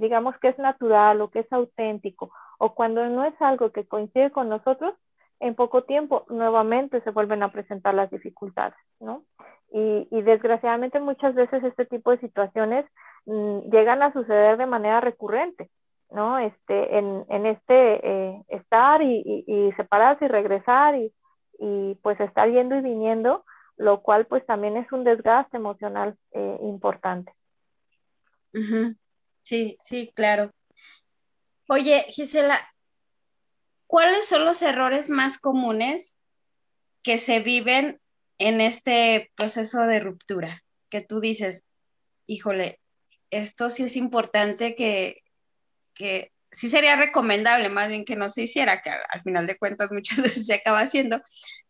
[0.00, 4.30] digamos que es natural o que es auténtico, o cuando no es algo que coincide
[4.30, 4.94] con nosotros,
[5.40, 9.24] en poco tiempo nuevamente se vuelven a presentar las dificultades, ¿no?
[9.72, 12.86] Y, y desgraciadamente muchas veces este tipo de situaciones
[13.26, 15.68] mm, llegan a suceder de manera recurrente.
[16.12, 16.38] ¿No?
[16.38, 21.12] Este, en, en este eh, estar y, y, separarse y regresar y,
[21.58, 23.44] y, pues estar yendo y viniendo,
[23.76, 27.32] lo cual pues también es un desgaste emocional eh, importante.
[29.42, 30.50] Sí, sí, claro.
[31.68, 32.60] Oye, Gisela,
[33.86, 36.18] ¿cuáles son los errores más comunes
[37.02, 38.00] que se viven
[38.38, 40.62] en este proceso de ruptura?
[40.90, 41.64] Que tú dices,
[42.26, 42.78] híjole,
[43.30, 45.22] esto sí es importante que,
[45.94, 49.90] que sí sería recomendable más bien que no se hiciera, que al, final de cuentas
[49.90, 51.20] muchas veces se acaba haciendo,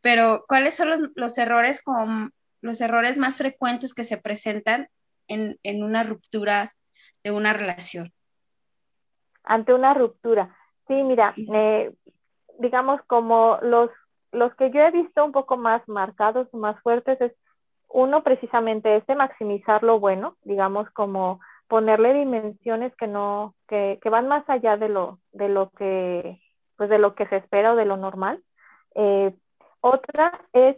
[0.00, 2.32] pero ¿cuáles son los, los errores con,
[2.62, 4.88] los errores más frecuentes que se presentan
[5.28, 6.72] en, en, una ruptura
[7.22, 8.12] de una relación?
[9.44, 10.56] Ante una ruptura.
[10.86, 11.92] Sí, mira, eh,
[12.58, 13.90] digamos como los,
[14.30, 17.32] los que yo he visto un poco más marcados, más fuertes, es
[17.88, 21.40] uno precisamente este maximizar lo bueno, digamos como
[21.72, 26.38] ponerle dimensiones que no, que, que, van más allá de lo, de lo que,
[26.76, 28.42] pues de lo que se espera o de lo normal.
[28.94, 29.34] Eh,
[29.80, 30.76] otra es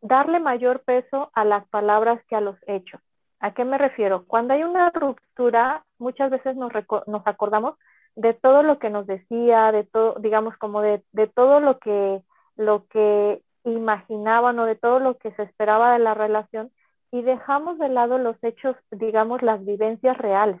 [0.00, 3.00] darle mayor peso a las palabras que a los hechos.
[3.40, 4.24] ¿A qué me refiero?
[4.28, 6.70] Cuando hay una ruptura, muchas veces nos,
[7.08, 7.74] nos acordamos
[8.14, 12.22] de todo lo que nos decía, de todo, digamos, como de, de todo lo que,
[12.54, 16.70] lo que imaginaban o de todo lo que se esperaba de la relación
[17.12, 20.60] y dejamos de lado los hechos, digamos, las vivencias reales.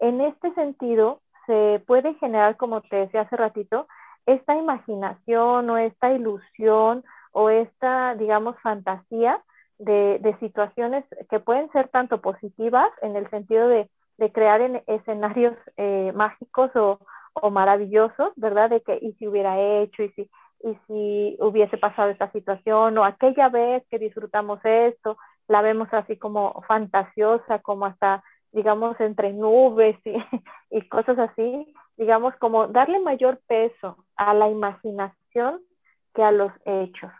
[0.00, 3.86] En este sentido, se puede generar, como te decía hace ratito,
[4.26, 9.42] esta imaginación o esta ilusión o esta, digamos, fantasía
[9.78, 14.82] de, de situaciones que pueden ser tanto positivas en el sentido de, de crear en
[14.86, 16.98] escenarios eh, mágicos o,
[17.34, 18.70] o, maravillosos, ¿verdad?
[18.70, 20.30] De que, y si hubiera hecho, y si,
[20.64, 26.16] y si hubiese pasado esta situación, o aquella vez que disfrutamos esto, la vemos así
[26.16, 30.14] como fantasiosa, como hasta, digamos, entre nubes y,
[30.70, 35.60] y cosas así, digamos, como darle mayor peso a la imaginación
[36.14, 37.12] que a los hechos.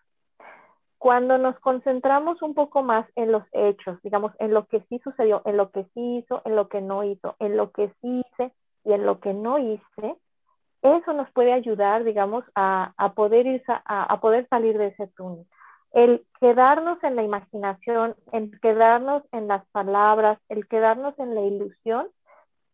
[0.99, 5.43] Cuando nos concentramos un poco más en los hechos, digamos, en lo que sí sucedió,
[5.45, 8.53] en lo que sí hizo, en lo que no hizo, en lo que sí hice
[8.85, 10.17] y en lo que no hice,
[10.83, 15.07] eso nos puede ayudar, digamos, a, a poder, ir, a, a poder salir de ese
[15.09, 15.47] túnel
[15.97, 22.09] el quedarnos en la imaginación, el quedarnos en las palabras, el quedarnos en la ilusión,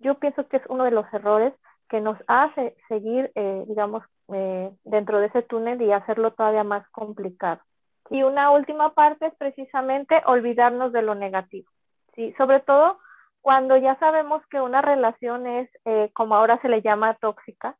[0.01, 1.55] yo pienso que es uno de los errores
[1.89, 4.03] que nos hace seguir, eh, digamos,
[4.35, 7.61] eh, dentro de ese túnel y hacerlo todavía más complicado.
[8.11, 11.71] Y una última parte es precisamente olvidarnos de lo negativo,
[12.17, 12.35] ¿sí?
[12.37, 12.99] Sobre todo
[13.41, 17.77] cuando ya sabemos que una relación es, eh, como ahora se le llama, tóxica,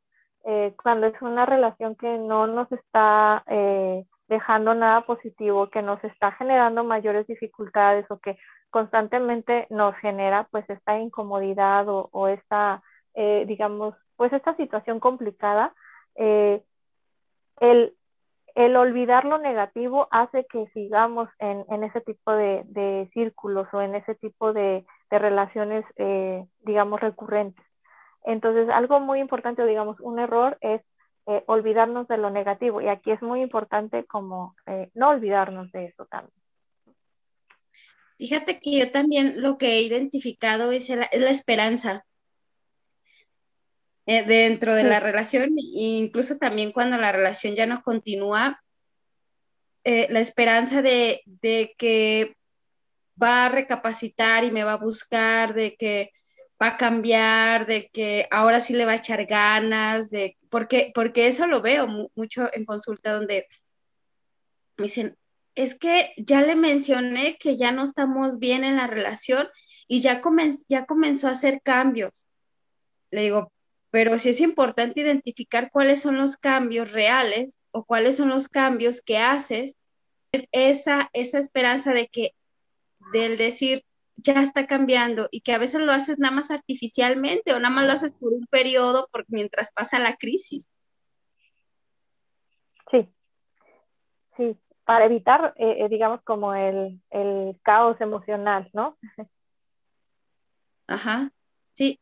[0.83, 3.45] cuando es una relación que no nos está
[4.33, 8.37] dejando nada positivo, que nos está generando mayores dificultades o que
[8.71, 12.83] constantemente nos genera pues esta incomodidad o, esta,
[13.47, 15.75] digamos, pues esta situación complicada,
[16.15, 17.95] el,
[18.55, 23.81] el olvidar lo negativo hace que sigamos en, en ese tipo de, de, círculos o
[23.81, 27.65] en ese tipo de, de relaciones, eh, digamos, recurrentes.
[28.25, 30.83] Entonces, algo muy importante, digamos, un error es
[31.27, 35.87] eh, olvidarnos de lo negativo y aquí es muy importante como eh, no olvidarnos de
[35.87, 36.33] eso también.
[38.19, 42.05] Fíjate que yo también lo que he identificado es, la, es la esperanza
[44.05, 48.61] dentro de la relación e incluso también cuando la relación ya no continúa,
[49.85, 52.37] la esperanza de, de, que
[53.21, 56.11] va a recapacitar y me va a buscar, de que
[56.63, 61.27] va a cambiar, de que ahora sí le va a echar ganas, de porque, porque
[61.27, 63.49] eso lo veo mucho en consulta donde
[64.77, 65.17] me dicen,
[65.55, 69.49] es que ya le mencioné que ya no estamos bien en la relación
[69.89, 70.23] y ya,
[70.69, 72.27] ya comenzó a hacer cambios.
[73.11, 73.53] Le digo,
[73.91, 79.03] pero sí es importante identificar cuáles son los cambios reales o cuáles son los cambios
[79.03, 79.77] que haces,
[80.51, 82.35] esa, esa esperanza de que
[83.13, 83.85] del decir,
[84.23, 87.87] ya está cambiando y que a veces lo haces nada más artificialmente o nada más
[87.87, 90.73] lo haces por un periodo por, mientras pasa la crisis.
[92.91, 93.09] Sí,
[94.37, 98.99] sí, para evitar, eh, eh, digamos, como el, el caos emocional, ¿no?
[100.87, 101.33] Ajá,
[101.75, 101.99] sí.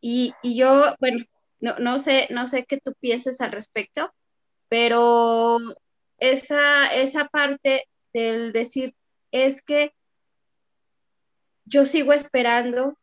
[0.00, 1.24] Y, y yo, bueno,
[1.60, 4.12] no, no, sé, no sé qué tú piensas al respecto,
[4.68, 5.58] pero
[6.18, 8.94] esa, esa parte del decir
[9.30, 9.94] es que
[11.64, 12.96] yo sigo esperando.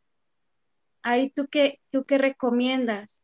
[1.04, 3.24] Ahí tú qué, tú qué recomiendas?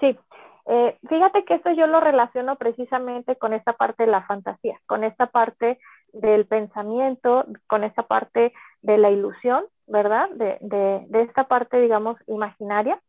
[0.00, 0.18] Sí,
[0.66, 5.04] eh, fíjate que esto yo lo relaciono precisamente con esta parte de la fantasía, con
[5.04, 5.78] esta parte
[6.12, 8.52] del pensamiento, con esta parte
[8.82, 10.28] de la ilusión, ¿verdad?
[10.30, 13.00] De, de, de esta parte, digamos, imaginaria.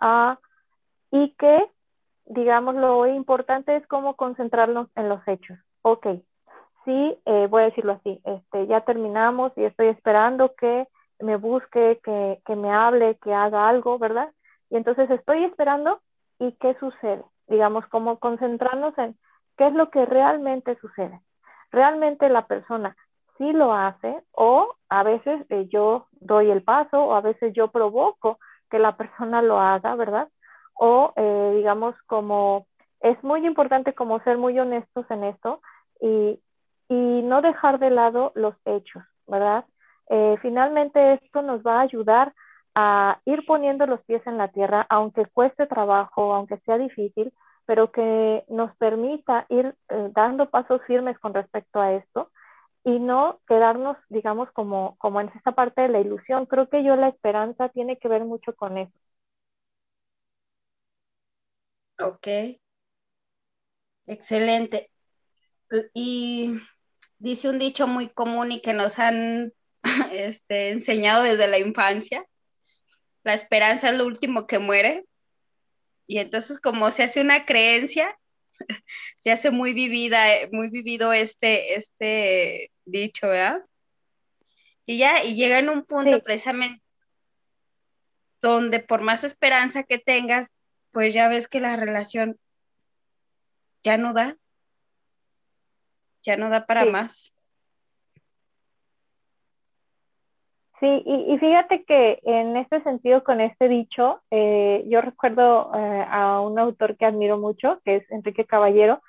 [0.00, 0.34] Uh,
[1.10, 1.70] y que,
[2.26, 5.58] digamos, lo importante es cómo concentrarnos en los hechos.
[5.82, 6.06] Ok,
[6.84, 10.86] sí, eh, voy a decirlo así, este, ya terminamos y estoy esperando que
[11.20, 14.30] me busque, que, que me hable, que haga algo, ¿verdad?
[14.70, 16.00] Y entonces estoy esperando
[16.38, 19.16] y qué sucede, digamos, como concentrarnos en
[19.56, 21.20] qué es lo que realmente sucede.
[21.70, 22.96] Realmente la persona
[23.38, 27.68] sí lo hace o a veces eh, yo doy el paso o a veces yo
[27.68, 28.38] provoco
[28.70, 30.28] que la persona lo haga, ¿verdad?
[30.74, 32.66] O eh, digamos como
[33.00, 35.60] es muy importante como ser muy honestos en esto
[36.00, 36.40] y,
[36.88, 39.64] y no dejar de lado los hechos, ¿verdad?
[40.10, 42.34] Eh, finalmente esto nos va a ayudar
[42.74, 47.32] a ir poniendo los pies en la tierra, aunque cueste trabajo, aunque sea difícil,
[47.66, 52.30] pero que nos permita ir eh, dando pasos firmes con respecto a esto
[52.84, 56.46] y no quedarnos, digamos, como, como en esta parte de la ilusión.
[56.46, 58.92] Creo que yo la esperanza tiene que ver mucho con eso.
[61.98, 62.28] Ok.
[64.06, 64.90] Excelente.
[65.94, 66.50] Y
[67.24, 69.52] dice un dicho muy común y que nos han
[70.12, 72.24] este, enseñado desde la infancia,
[73.24, 75.06] la esperanza es lo último que muere.
[76.06, 78.14] Y entonces como se hace una creencia,
[79.16, 83.62] se hace muy vivida, muy vivido este, este dicho, ¿verdad?
[84.84, 86.82] Y ya, y llega en un punto precisamente
[88.42, 90.50] donde por más esperanza que tengas,
[90.90, 92.38] pues ya ves que la relación
[93.82, 94.36] ya no da,
[96.24, 97.32] ya no da para más.
[100.80, 106.40] Sí, y, fíjate que en este sentido, con este dicho, eh, yo recuerdo eh, a
[106.40, 109.00] un autor que admiro mucho, que es Enrique Caballero,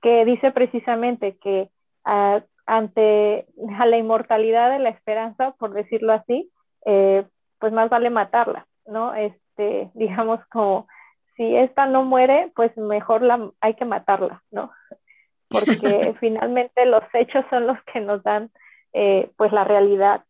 [0.00, 1.68] que dice precisamente que
[2.04, 3.46] ah, ante
[3.86, 6.50] la inmortalidad de la esperanza, por decirlo así,
[6.86, 7.26] eh,
[7.58, 9.14] pues más vale matarla, ¿no?
[9.14, 10.86] Este, digamos como
[11.36, 14.70] si esta no muere, pues mejor la hay que matarla, ¿no?
[15.50, 18.50] Porque finalmente los hechos son los que nos dan
[18.92, 20.24] eh, pues la realidad.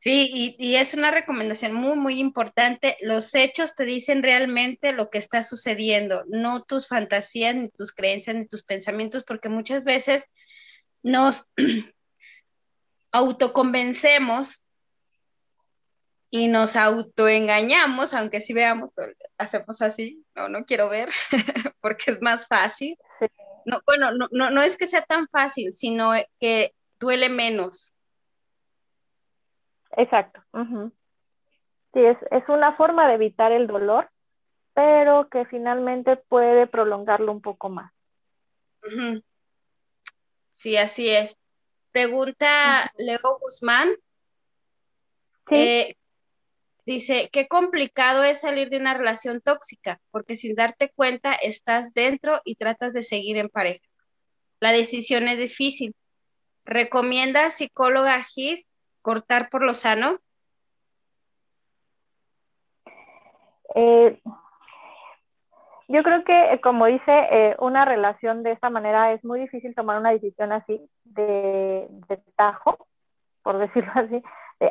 [0.00, 2.96] Sí, y, y, es una recomendación muy, muy importante.
[3.00, 8.36] Los hechos te dicen realmente lo que está sucediendo, no tus fantasías, ni tus creencias,
[8.36, 10.24] ni tus pensamientos, porque muchas veces
[11.02, 11.48] nos
[13.12, 14.62] autoconvencemos
[16.30, 18.90] y nos autoengañamos, aunque si veamos,
[19.36, 21.08] hacemos así, no, no quiero ver,
[21.80, 22.96] porque es más fácil.
[23.68, 27.94] No, bueno, no, no, no es que sea tan fácil, sino que duele menos.
[29.90, 30.42] Exacto.
[31.92, 34.08] Sí, es, es una forma de evitar el dolor,
[34.72, 37.92] pero que finalmente puede prolongarlo un poco más.
[40.50, 41.38] Sí, así es.
[41.92, 43.90] Pregunta Leo Guzmán.
[45.46, 45.56] ¿Sí?
[45.56, 45.96] Eh,
[46.88, 52.40] dice, qué complicado es salir de una relación tóxica, porque sin darte cuenta estás dentro
[52.44, 53.84] y tratas de seguir en pareja.
[54.58, 55.94] La decisión es difícil.
[56.64, 58.70] ¿Recomienda psicóloga Gis
[59.02, 60.18] cortar por lo sano?
[63.74, 64.20] Eh,
[65.88, 69.74] yo creo que, eh, como dice, eh, una relación de esta manera es muy difícil
[69.74, 71.88] tomar una decisión así de,
[72.36, 72.88] tajo,
[73.42, 74.22] por decirlo así.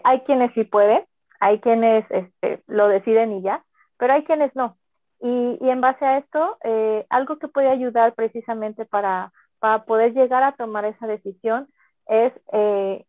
[0.03, 1.05] hay quienes sí pueden,
[1.39, 3.63] hay quienes este, lo deciden y ya,
[3.97, 4.77] pero hay quienes no.
[5.19, 6.57] Y, en base a esto,
[7.09, 11.67] algo que puede ayudar precisamente para, para poder llegar a tomar esa decisión
[12.07, 12.31] es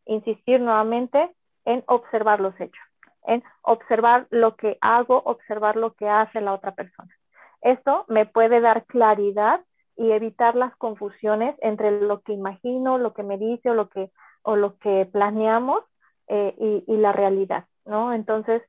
[0.06, 1.30] insistir nuevamente
[1.66, 2.82] en observar los hechos,
[3.26, 7.14] en observar lo que hago, observar lo que hace la otra persona.
[7.60, 9.60] Esto me puede dar claridad
[9.96, 14.10] y evitar las confusiones entre lo que imagino, lo que me dice o lo que,
[14.42, 15.82] o lo que planeamos
[16.28, 16.54] eh,
[16.86, 18.12] y, la realidad, ¿no?
[18.12, 18.62] Entonces,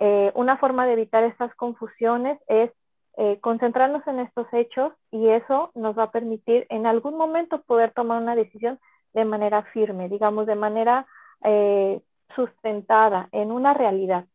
[0.00, 2.70] eh, una forma de evitar estas confusiones es
[3.16, 7.92] eh, concentrarnos en estos hechos y eso nos va a permitir en algún momento poder
[7.92, 8.78] tomar una decisión
[9.12, 11.06] de manera firme, digamos, de manera
[12.34, 14.26] sustentada en una realidad.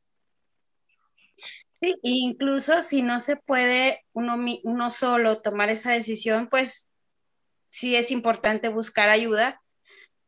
[1.75, 6.87] Sí, incluso si no se puede uno, uno solo tomar esa decisión, pues
[7.67, 9.62] sí es importante buscar ayuda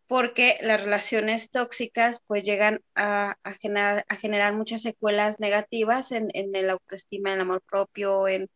[0.07, 6.55] porque las relaciones tóxicas pues llegan a, generar, a generar, muchas secuelas negativas en, en,
[6.55, 8.49] el autoestima, en el amor propio, en,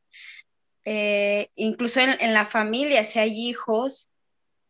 [0.86, 4.10] eh, incluso en, la familia, si hay hijos,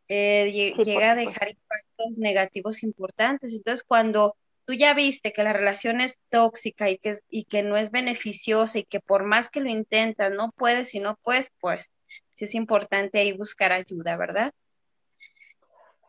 [0.07, 3.53] eh, llega a dejar impactos negativos importantes.
[3.53, 7.75] Entonces, cuando tú ya viste que la relación es tóxica y que, y que no
[7.75, 11.89] es beneficiosa y que por más que lo intentas no puedes y no puedes, pues
[12.31, 14.53] sí es importante ahí buscar ayuda, ¿verdad?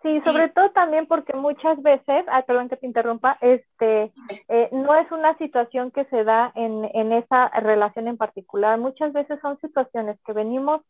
[0.03, 4.11] Sí, sobre todo también porque muchas veces, ah, perdón que te interrumpa, este,
[4.49, 8.79] eh, no es una situación que se da en, en, esa relación en particular.
[8.79, 10.81] Muchas veces son situaciones que venimos,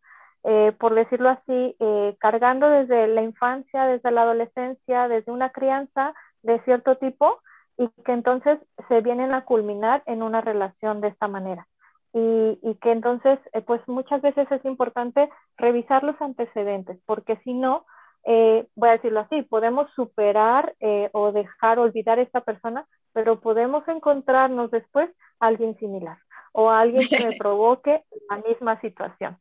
[0.44, 6.14] eh, por decirlo así, eh, cargando desde la infancia, desde la adolescencia, desde una crianza
[6.42, 7.40] de cierto tipo,
[7.78, 11.66] y que entonces se vienen a culminar en una relación de esta manera.
[12.12, 17.54] Y, y que entonces, eh, pues muchas veces es importante revisar los antecedentes, porque si
[17.54, 17.84] no,
[18.24, 23.40] eh, voy a decirlo así, podemos superar eh, o dejar olvidar a esta persona, pero
[23.40, 26.18] podemos encontrarnos después a alguien similar
[26.52, 29.38] o a alguien que me provoque la misma situación.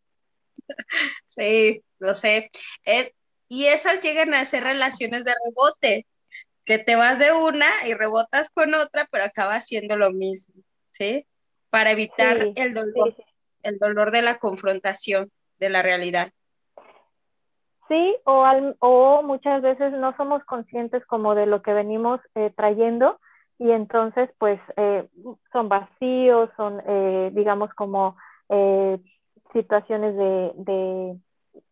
[1.26, 2.52] Sí, lo sé.
[3.48, 6.06] y esas llegan a ser relaciones de rebote,
[6.66, 10.54] que te vas de una y rebotas con otra, pero acaba haciendo lo mismo,
[10.92, 11.26] ¿sí?
[11.72, 13.16] Para evitar el dolor,
[13.64, 16.32] el dolor de la confrontación de la realidad.
[17.90, 18.46] Sí, o,
[18.82, 23.20] o muchas veces no somos conscientes como de lo que venimos eh, trayendo
[23.58, 25.08] y entonces pues eh,
[25.52, 28.16] son vacíos, son eh, digamos como
[29.54, 31.20] situaciones de, de,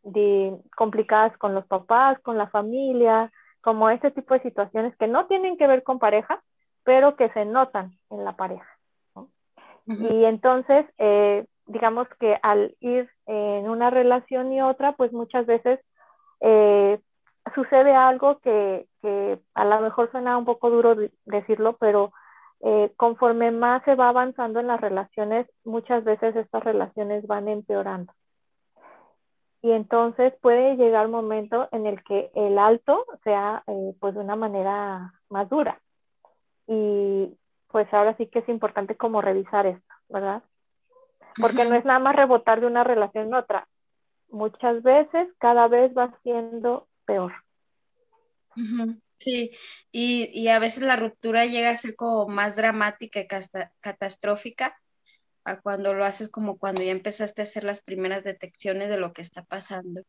[0.03, 5.25] de complicadas con los papás, con la familia, como ese tipo de situaciones que no
[5.27, 6.41] tienen que ver con pareja,
[6.83, 8.67] pero que se notan en la pareja.
[9.87, 10.85] Y entonces,
[11.65, 15.79] digamos que al ir en una relación y otra, pues muchas veces
[16.41, 16.99] eh,
[17.55, 22.11] sucede algo que, que, a lo mejor suena un poco duro decirlo, pero
[22.61, 28.13] eh, conforme más se va avanzando en las relaciones, muchas veces estas relaciones van empeorando
[29.61, 34.21] y entonces puede llegar un momento en el que el alto sea eh, pues de
[34.21, 35.81] una manera más dura.
[36.67, 40.43] Y pues ahora sí que es importante como revisar esto, ¿verdad?
[41.41, 43.67] Porque no es nada más rebotar de una relación en otra.
[44.29, 47.33] Muchas veces cada vez va siendo peor.
[49.17, 49.51] Sí,
[49.91, 53.27] y, y, a veces la ruptura llega a ser como más dramática y
[53.79, 54.75] catastrófica
[55.43, 59.13] a cuando lo haces como cuando ya empezaste a hacer las primeras detecciones de lo
[59.13, 60.01] que está pasando.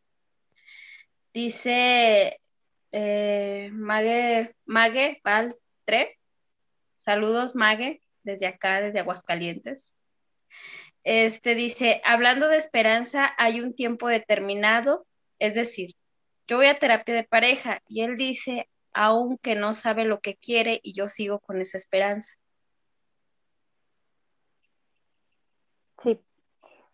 [1.33, 2.41] Dice
[2.93, 6.19] eh, Mague, Mague Valtre,
[6.97, 9.95] saludos Mague, desde acá, desde Aguascalientes.
[11.05, 15.07] Este dice, hablando de esperanza, hay un tiempo determinado,
[15.39, 15.95] es decir,
[16.47, 20.81] yo voy a terapia de pareja y él dice, aunque no sabe lo que quiere
[20.83, 22.35] y yo sigo con esa esperanza.
[26.03, 26.19] Sí.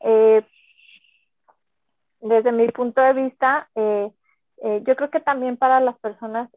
[0.00, 0.46] Eh,
[2.20, 4.10] desde mi punto de vista, eh,
[4.62, 6.50] eh, yo creo que también para las personas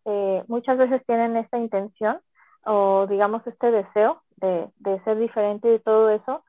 [0.48, 2.20] muchas veces tienen esta intención
[2.66, 6.44] o digamos este deseo de, de ser diferente y todo eso.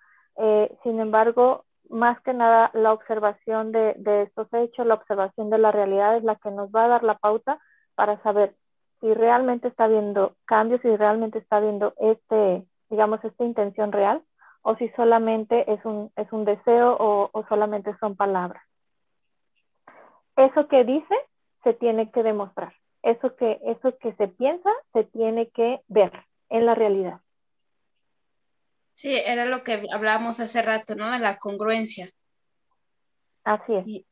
[0.82, 6.16] Sin embargo, más que nada la observación de, estos hechos, la observación de la realidad
[6.16, 7.58] es la que nos va a dar la pauta
[7.94, 8.54] para saber
[9.00, 14.22] si realmente está habiendo cambios, si realmente está habiendo este, digamos, esta intención real
[14.62, 18.62] o si solamente es un, es un deseo o, o solamente son palabras.
[20.36, 21.14] Eso que dice
[21.64, 22.72] se tiene que demostrar.
[23.02, 26.12] Eso que, eso que se piensa se tiene que ver
[26.48, 27.20] en la realidad.
[28.98, 31.12] Sí, era lo que hablábamos hace rato, ¿no?
[31.12, 32.10] De la congruencia.
[33.44, 33.86] Así es.
[33.86, 34.06] Y,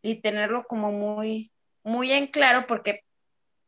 [0.00, 1.50] y tenerlo como muy,
[1.82, 3.02] muy en claro porque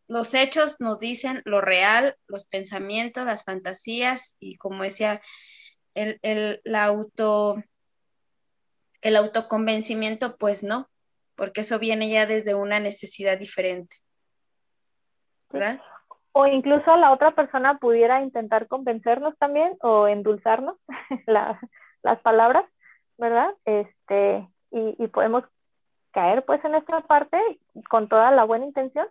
[0.06, 5.20] los hechos nos dicen lo real, los pensamientos, las fantasías y como decía,
[5.94, 7.61] el, el, la auto,
[9.00, 10.88] el autoconvencimiento, pues no,
[11.34, 13.96] porque eso viene ya desde una necesidad diferente.
[15.50, 15.80] ¿Verdad?
[16.33, 20.76] O incluso la otra persona pudiera intentar convencernos también o endulzarnos
[21.26, 21.61] la,
[22.03, 22.64] las palabras,
[23.18, 23.55] ¿verdad?
[23.64, 25.45] Este, y, y podemos
[26.12, 27.39] caer pues en esta parte
[27.89, 29.07] con toda la buena intención,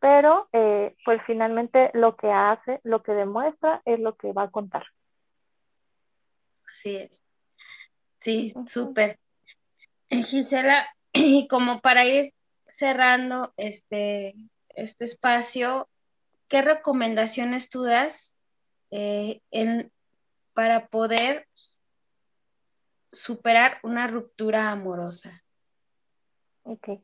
[0.00, 4.50] pero eh, pues finalmente lo que hace, lo que demuestra es lo que va a
[4.50, 4.84] contar.
[6.68, 7.22] Así es.
[8.18, 9.18] Sí, súper.
[10.08, 12.32] Eh, Gisela, y como para ir
[12.66, 14.34] cerrando este,
[14.70, 15.88] este espacio,
[16.52, 18.36] ¿qué recomendaciones tú das
[18.90, 19.40] eh,
[20.52, 21.46] para poder
[23.10, 25.30] superar una ruptura amorosa?
[26.64, 27.00] Ok.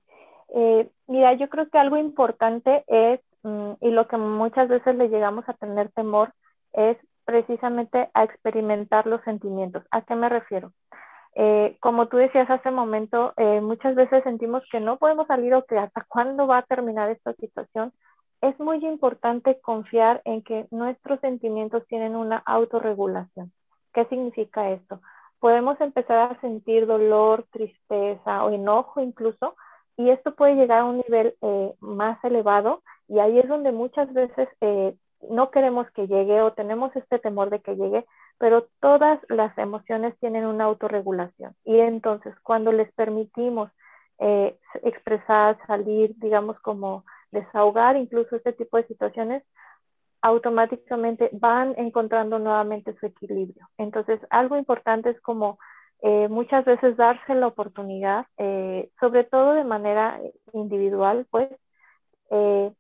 [0.55, 5.09] Eh, mira, yo creo que algo importante es, mm, y lo que muchas veces le
[5.09, 6.35] llegamos a tener temor,
[6.75, 9.83] es precisamente a experimentar los sentimientos.
[9.91, 10.75] ¿A qué me refiero?
[11.35, 13.33] Eh, como tú decías hace momento,
[13.63, 17.33] muchas veces sentimos que no podemos salir o que hasta cuándo va a terminar esta
[17.35, 17.95] situación.
[18.41, 23.53] Es muy importante confiar en que nuestros sentimientos tienen una autorregulación.
[23.93, 25.01] ¿Qué significa esto?
[25.41, 29.57] Podemos empezar a sentir dolor, tristeza o enojo incluso,
[29.97, 34.12] y esto puede llegar a un nivel eh, más elevado y ahí es donde muchas
[34.14, 34.95] veces eh,
[35.28, 38.07] no queremos que llegue o tenemos este temor de que llegue,
[38.39, 43.70] pero todas las emociones tienen una autorregulación y entonces cuando les permitimos
[44.20, 49.43] eh, expresar, salir, digamos como desahogar incluso este tipo de situaciones,
[50.20, 53.68] automáticamente van encontrando nuevamente su equilibrio.
[53.79, 55.59] Entonces, algo importante es como
[56.01, 60.20] eh, muchas veces darse la oportunidad, eh, sobre todo de manera
[60.53, 61.51] individual, pues,
[62.31, 62.72] eh,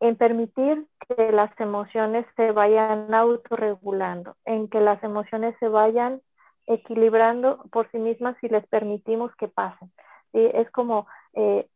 [0.00, 6.20] en permitir que las emociones se vayan autorregulando, en que las emociones se vayan
[6.66, 9.90] equilibrando por sí mismas si les permitimos que pasen.
[10.32, 11.06] Es como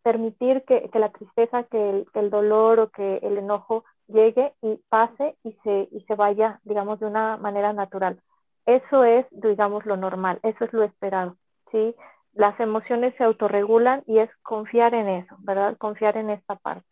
[0.03, 4.81] permitir que, que, la tristeza, que el, el, dolor o que el enojo llegue y
[4.89, 8.23] pase y se, y se vaya, digamos, de una manera natural
[8.67, 11.37] eso es, digamos, lo normal, eso es lo esperado,
[11.71, 11.95] ¿sí?
[12.35, 15.77] Las emociones se autorregulan y es confiar en eso, ¿verdad?
[15.79, 16.87] Confiar en esta parte.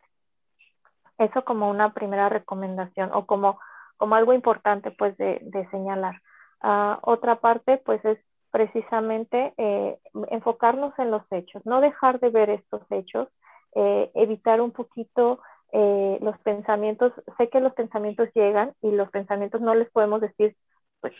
[1.17, 3.59] Eso como una primera recomendación o como,
[3.97, 6.21] como algo importante, pues, de, de señalar.
[6.61, 8.19] Uh, otra parte, pues, es
[8.51, 9.97] precisamente eh,
[10.31, 13.27] enfocarnos en los hechos, no dejar de ver estos hechos,
[13.75, 15.39] eh, evitar un poquito
[15.71, 17.13] eh, los pensamientos.
[17.37, 20.55] Sé que los pensamientos llegan y los pensamientos no les podemos decir,
[21.01, 21.13] pues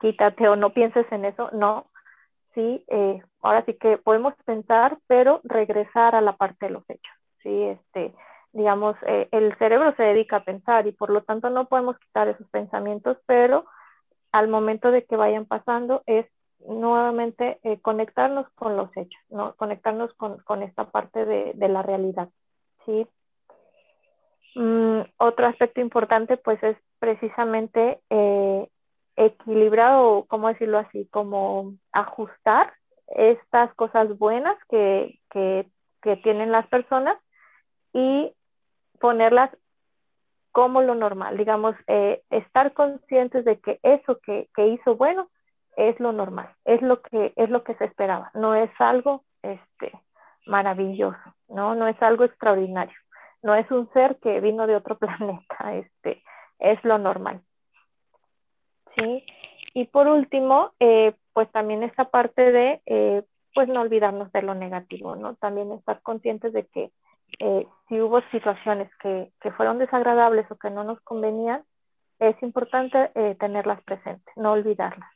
[0.00, 1.86] quítate o no pienses en eso, no.
[2.54, 2.84] Sí,
[3.42, 7.14] ahora sí que podemos pensar, pero regresar a la parte de los hechos.
[7.44, 8.12] Sí, este,
[8.52, 8.96] digamos,
[9.30, 13.18] el cerebro se dedica a pensar y por lo tanto no podemos quitar esos pensamientos,
[13.26, 13.66] pero
[14.32, 16.26] al momento de que vayan pasando es
[16.66, 19.54] nuevamente eh, conectarnos con los hechos, ¿no?
[19.56, 22.28] conectarnos con, con esta parte de, de, la realidad.
[22.84, 23.06] ¿sí?
[24.54, 28.68] Mm, otro aspecto importante pues es precisamente eh,
[29.16, 31.06] equilibrado, ¿cómo decirlo así?
[31.10, 32.72] Como ajustar
[33.08, 35.66] estas cosas buenas que, que,
[36.02, 37.16] que tienen las personas
[37.92, 38.32] y
[39.00, 39.50] ponerlas
[40.52, 45.28] como lo normal, digamos, eh, estar conscientes de que eso que, que, hizo bueno
[45.88, 49.92] es lo normal, es lo que es lo que se esperaba, no es algo este
[50.46, 52.96] maravilloso, no, no es algo extraordinario,
[53.42, 56.22] no es un ser que vino de otro planeta, este
[56.58, 57.40] es lo normal.
[58.96, 59.24] ¿sí?
[59.74, 63.22] Y por último, eh, pues también esta parte de, eh,
[63.54, 65.34] pues no olvidarnos de lo negativo, ¿no?
[65.36, 66.90] También estar conscientes de que
[67.38, 71.62] eh, si hubo situaciones que, que, fueron desagradables o que no nos convenían,
[72.18, 75.08] es importante tenerlas presentes, no olvidarlas.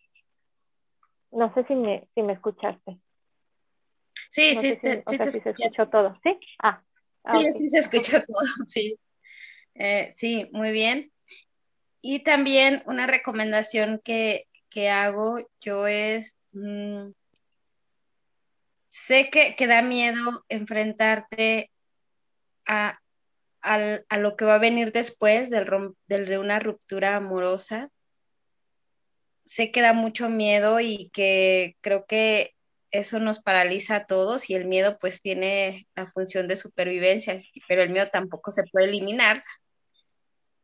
[1.34, 2.98] No sé si me, si me escuchaste.
[4.30, 6.38] Sí, sí, sí, sí, se escuchó todo, ¿sí?
[6.62, 6.82] Ah,
[7.24, 8.98] ah sí, sí se escuchó todo, sí.
[9.74, 11.12] Eh, sí, muy bien.
[12.00, 14.46] Y también una recomendación que,
[14.90, 17.10] hago yo es, mm,
[18.90, 21.70] sé que, que, da miedo enfrentarte
[22.66, 22.98] a,
[23.62, 25.66] a, lo que va a venir después del,
[26.06, 27.90] de una ruptura amorosa.
[29.44, 32.54] Sé que da mucho miedo y que creo que
[32.90, 37.36] eso nos paraliza a todos y el miedo pues tiene la función de supervivencia,
[37.68, 39.44] pero el miedo tampoco se puede eliminar.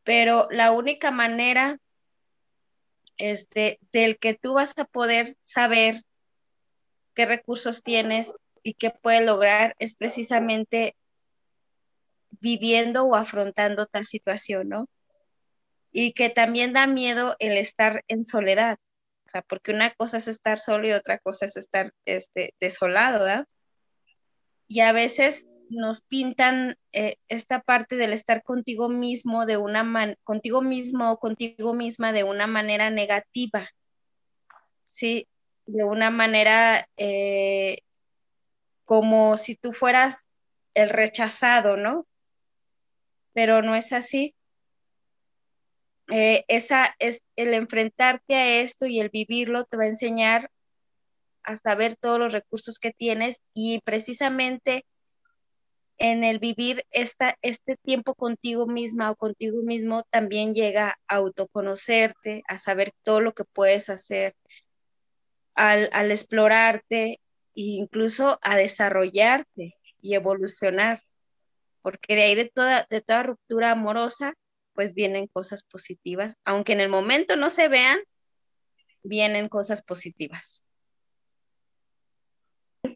[0.05, 1.79] Pero la única manera
[3.19, 6.03] este, del que tú vas a poder saber
[7.15, 10.97] qué recursos tienes y qué puedes lograr es precisamente
[12.41, 14.87] viviendo o afrontando tal situación, ¿no?
[15.93, 18.79] Y que también da miedo el estar en soledad,
[19.27, 23.25] o sea, porque una cosa es estar solo y otra cosa es estar este, desolado,
[23.25, 23.47] ¿verdad?
[24.69, 30.17] Y a veces nos pintan eh, esta parte del estar contigo mismo de una man
[30.25, 33.69] contigo mismo o contigo misma de una manera negativa,
[34.87, 35.29] ¿sí?
[35.67, 37.79] De una manera eh,
[38.85, 40.29] como si tú fueras
[40.75, 42.07] el rechazado, ¿no?
[43.33, 44.35] pero no es así.
[46.11, 50.51] Eh, esa es el enfrentarte a esto y el vivirlo te va a enseñar
[51.43, 54.85] a saber todos los recursos que tienes y precisamente
[55.99, 62.43] en el vivir esta, este tiempo contigo misma o contigo mismo también llega a autoconocerte,
[62.49, 64.35] a saber todo lo que puedes hacer,
[65.55, 67.21] al, al explorarte e
[67.55, 71.03] incluso a desarrollarte y evolucionar
[71.83, 74.35] porque de ahí de toda, de toda ruptura amorosa,
[74.81, 77.99] pues vienen cosas positivas, aunque en el momento no se vean,
[79.03, 80.65] vienen cosas positivas.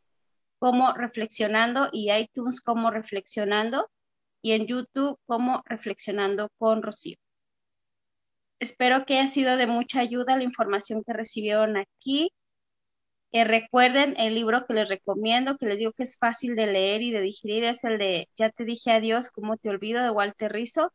[0.59, 3.89] como Reflexionando y iTunes como Reflexionando
[4.45, 7.17] y en YouTube como Reflexionando con Rocío.
[8.59, 12.31] Espero que haya sido de mucha ayuda la información que recibieron aquí.
[13.31, 17.01] Eh, recuerden el libro que les recomiendo, que les digo que es fácil de leer
[17.01, 20.51] y de digerir, es el de Ya te dije adiós, cómo te olvido, de Walter
[20.53, 20.93] Rizzo.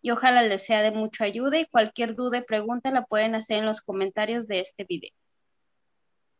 [0.00, 3.58] Y ojalá les sea de mucha ayuda y cualquier duda y pregunta la pueden hacer
[3.58, 5.12] en los comentarios de este video.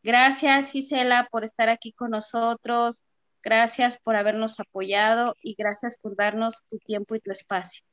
[0.01, 3.03] Gracias, Gisela, por estar aquí con nosotros.
[3.43, 7.83] Gracias por habernos apoyado y gracias por darnos tu tiempo y tu espacio.